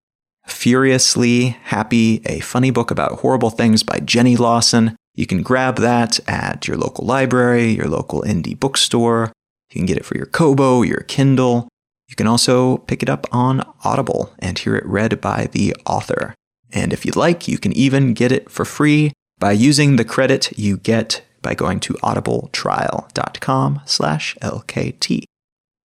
Furiously 0.45 1.57
Happy, 1.63 2.21
a 2.25 2.41
funny 2.41 2.69
book 2.69 2.91
about 2.91 3.19
horrible 3.19 3.49
things 3.49 3.81
by 3.81 3.99
Jenny 3.99 4.35
Lawson. 4.35 4.95
You 5.15 5.25
can 5.25 5.41
grab 5.41 5.77
that 5.77 6.19
at 6.27 6.67
your 6.67 6.77
local 6.77 7.05
library, 7.05 7.71
your 7.71 7.87
local 7.87 8.23
indie 8.23 8.59
bookstore. 8.59 9.31
You 9.71 9.79
can 9.79 9.85
get 9.85 9.97
it 9.97 10.05
for 10.05 10.17
your 10.17 10.25
Kobo, 10.25 10.81
your 10.81 11.01
Kindle. 11.01 11.69
You 12.13 12.15
can 12.15 12.27
also 12.27 12.77
pick 12.77 13.01
it 13.01 13.09
up 13.09 13.25
on 13.31 13.67
Audible 13.83 14.35
and 14.37 14.59
hear 14.59 14.75
it 14.75 14.85
read 14.85 15.19
by 15.19 15.47
the 15.51 15.75
author. 15.87 16.35
And 16.71 16.93
if 16.93 17.07
you'd 17.07 17.15
like, 17.15 17.47
you 17.47 17.57
can 17.57 17.73
even 17.73 18.13
get 18.13 18.31
it 18.31 18.51
for 18.51 18.65
free 18.65 19.13
by 19.39 19.53
using 19.53 19.95
the 19.95 20.05
credit 20.05 20.55
you 20.55 20.77
get 20.77 21.23
by 21.41 21.55
going 21.55 21.79
to 21.79 21.95
audibletrial.com 21.95 23.81
slash 23.85 24.37
LKT. 24.43 25.23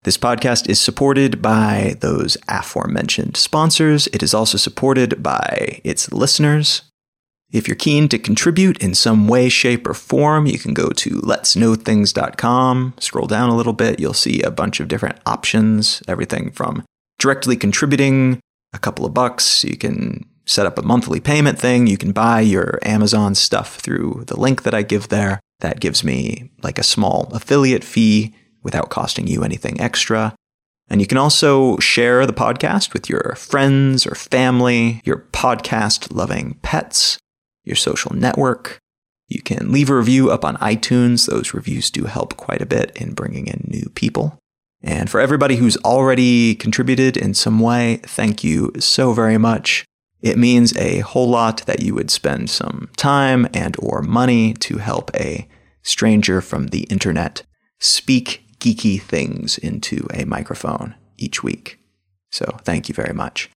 This 0.02 0.18
podcast 0.18 0.68
is 0.68 0.78
supported 0.78 1.40
by 1.40 1.96
those 2.00 2.36
aforementioned 2.46 3.38
sponsors. 3.38 4.06
It 4.08 4.22
is 4.22 4.34
also 4.34 4.58
supported 4.58 5.22
by 5.22 5.80
its 5.82 6.12
listeners. 6.12 6.82
If 7.51 7.66
you're 7.66 7.76
keen 7.76 8.09
to 8.11 8.18
contribute 8.18 8.82
in 8.82 8.94
some 8.94 9.26
way, 9.26 9.49
shape, 9.49 9.86
or 9.86 9.94
form, 9.94 10.46
you 10.46 10.59
can 10.59 10.74
go 10.74 10.90
to 10.90 11.20
letsknowthings.com. 11.22 12.94
Scroll 12.99 13.26
down 13.26 13.49
a 13.49 13.57
little 13.57 13.72
bit, 13.72 13.99
you'll 13.99 14.12
see 14.12 14.42
a 14.42 14.51
bunch 14.51 14.80
of 14.80 14.88
different 14.88 15.18
options, 15.24 16.03
everything 16.07 16.51
from 16.51 16.84
directly 17.18 17.57
contributing 17.57 18.40
a 18.74 18.78
couple 18.78 19.07
of 19.07 19.14
bucks. 19.14 19.64
You 19.64 19.78
can 19.78 20.26
set 20.44 20.66
up 20.66 20.78
a 20.78 20.82
monthly 20.82 21.20
payment 21.20 21.59
thing. 21.59 21.86
You 21.86 21.96
can 21.96 22.12
buy 22.12 22.40
your 22.40 22.78
Amazon 22.82 23.34
stuff 23.34 23.76
through 23.76 24.24
the 24.26 24.38
link 24.38 24.62
that 24.62 24.74
I 24.74 24.82
give 24.82 25.09
there. 25.09 25.40
That 25.61 25.80
gives 25.80 26.05
me 26.05 26.51
like 26.62 26.78
a 26.78 26.84
small 26.84 27.30
affiliate 27.32 27.84
fee 27.84 28.34
without 28.62 28.90
costing 28.90 29.26
you 29.26 29.42
anything 29.42 29.80
extra. 29.80 30.34
And 30.90 31.01
you 31.01 31.07
can 31.07 31.18
also 31.18 31.78
share 31.78 32.26
the 32.26 32.32
podcast 32.32 32.92
with 32.92 33.09
your 33.09 33.34
friends 33.36 34.07
or 34.07 34.14
family, 34.14 35.03
your 35.05 35.26
podcast 35.32 36.14
loving 36.14 36.59
pets, 36.62 37.18
your 37.68 37.76
social 37.76 38.12
network. 38.14 38.80
You 39.28 39.42
can 39.42 39.70
leave 39.70 39.90
a 39.90 39.96
review 39.96 40.30
up 40.30 40.44
on 40.44 40.56
iTunes. 40.56 41.28
Those 41.28 41.54
reviews 41.54 41.90
do 41.90 42.04
help 42.04 42.36
quite 42.36 42.62
a 42.62 42.66
bit 42.66 42.96
in 42.96 43.14
bringing 43.14 43.46
in 43.46 43.64
new 43.68 43.90
people. 43.94 44.38
And 44.82 45.10
for 45.10 45.20
everybody 45.20 45.56
who's 45.56 45.76
already 45.78 46.54
contributed 46.54 47.16
in 47.16 47.34
some 47.34 47.60
way, 47.60 48.00
thank 48.04 48.42
you 48.42 48.72
so 48.78 49.12
very 49.12 49.38
much. 49.38 49.84
It 50.20 50.38
means 50.38 50.76
a 50.76 51.00
whole 51.00 51.28
lot 51.28 51.64
that 51.66 51.82
you 51.82 51.94
would 51.94 52.10
spend 52.10 52.50
some 52.50 52.88
time 52.96 53.46
and 53.52 53.76
or 53.78 54.02
money 54.02 54.54
to 54.54 54.78
help 54.78 55.14
a 55.14 55.46
stranger 55.82 56.40
from 56.40 56.68
the 56.68 56.82
internet 56.84 57.42
speak 57.78 58.44
geeky 58.58 59.00
things 59.00 59.58
into 59.58 60.06
a 60.12 60.24
microphone 60.24 60.94
each 61.16 61.42
week. 61.42 61.78
So 62.30 62.58
thank 62.64 62.88
you 62.88 62.94
very 62.94 63.14
much. 63.14 63.50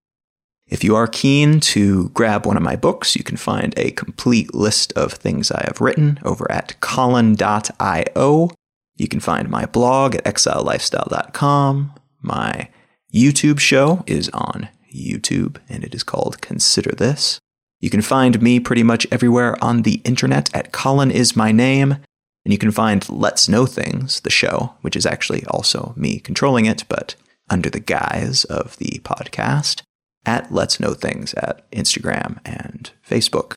If 0.73 0.83
you 0.83 0.97
are 0.97 1.07
keen 1.07 1.61
to 1.61 2.09
grab 2.15 2.47
one 2.47 2.57
of 2.57 2.63
my 2.63 2.77
books, 2.77 3.15
you 3.15 3.23
can 3.23 3.37
find 3.37 3.75
a 3.77 3.91
complete 3.91 4.55
list 4.55 4.91
of 4.95 5.13
things 5.13 5.51
I 5.51 5.63
have 5.67 5.83
written 5.83 6.19
over 6.25 6.51
at 6.51 6.81
colin.io. 6.81 8.51
You 8.97 9.07
can 9.07 9.21
find 9.21 9.51
my 9.51 9.67
blog 9.67 10.15
at 10.15 10.25
exilelifestyle.com. 10.25 11.93
My 12.23 12.71
YouTube 13.13 13.59
show 13.59 14.03
is 14.07 14.31
on 14.31 14.71
YouTube 14.91 15.59
and 15.69 15.85
it 15.85 15.95
is 15.95 16.03
called 16.03 16.41
Consider 16.41 16.93
This. 16.93 17.39
You 17.81 17.91
can 17.91 18.01
find 18.01 18.41
me 18.41 18.59
pretty 18.59 18.83
much 18.83 19.07
everywhere 19.13 19.63
on 19.63 19.83
the 19.83 20.01
internet 20.07 20.49
at 20.57 20.73
Colin 20.73 21.11
is 21.11 21.37
my 21.37 21.53
name. 21.53 21.99
And 22.47 22.53
you 22.53 22.57
can 22.57 22.71
find 22.71 23.07
Let's 23.11 23.47
Know 23.47 23.67
Things, 23.67 24.21
the 24.21 24.31
show, 24.31 24.73
which 24.81 24.97
is 24.97 25.05
actually 25.05 25.45
also 25.49 25.93
me 25.99 26.19
controlling 26.19 26.65
it, 26.65 26.85
but 26.89 27.15
under 27.51 27.69
the 27.69 27.79
guise 27.79 28.45
of 28.45 28.79
the 28.79 29.03
podcast, 29.05 29.83
at 30.25 30.53
Let's 30.53 30.81
Know 30.81 30.95
Things 30.95 31.35
at 31.35 31.69
Instagram 31.71 32.39
and 32.45 32.91
Facebook. 33.09 33.55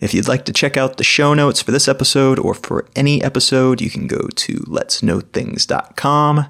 If 0.00 0.14
you'd 0.14 0.28
like 0.28 0.44
to 0.44 0.52
check 0.52 0.76
out 0.76 0.96
the 0.96 1.04
show 1.04 1.34
notes 1.34 1.60
for 1.60 1.72
this 1.72 1.88
episode 1.88 2.38
or 2.38 2.54
for 2.54 2.88
any 2.94 3.22
episode, 3.22 3.80
you 3.80 3.90
can 3.90 4.06
go 4.06 4.28
to 4.28 4.54
letsknowthings.com. 4.60 6.46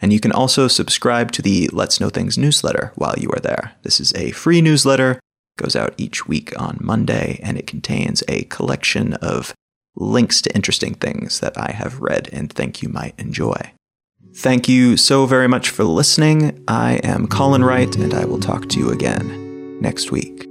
And 0.00 0.12
you 0.12 0.20
can 0.20 0.32
also 0.32 0.68
subscribe 0.68 1.32
to 1.32 1.42
the 1.42 1.68
Let's 1.72 2.00
Know 2.00 2.08
Things 2.08 2.38
newsletter 2.38 2.92
while 2.94 3.16
you 3.18 3.30
are 3.30 3.40
there. 3.40 3.72
This 3.82 3.98
is 4.00 4.14
a 4.14 4.30
free 4.30 4.62
newsletter, 4.62 5.18
goes 5.58 5.74
out 5.74 5.92
each 5.98 6.28
week 6.28 6.58
on 6.58 6.78
Monday, 6.80 7.40
and 7.42 7.58
it 7.58 7.66
contains 7.66 8.22
a 8.28 8.44
collection 8.44 9.14
of 9.14 9.54
links 9.96 10.40
to 10.42 10.54
interesting 10.54 10.94
things 10.94 11.40
that 11.40 11.58
I 11.58 11.72
have 11.72 12.00
read 12.00 12.30
and 12.32 12.50
think 12.50 12.80
you 12.80 12.88
might 12.88 13.18
enjoy. 13.18 13.72
Thank 14.38 14.68
you 14.68 14.96
so 14.96 15.26
very 15.26 15.48
much 15.48 15.70
for 15.70 15.82
listening. 15.82 16.62
I 16.68 17.00
am 17.02 17.26
Colin 17.26 17.64
Wright, 17.64 17.92
and 17.96 18.14
I 18.14 18.24
will 18.24 18.38
talk 18.38 18.68
to 18.68 18.78
you 18.78 18.90
again 18.92 19.80
next 19.80 20.12
week. 20.12 20.44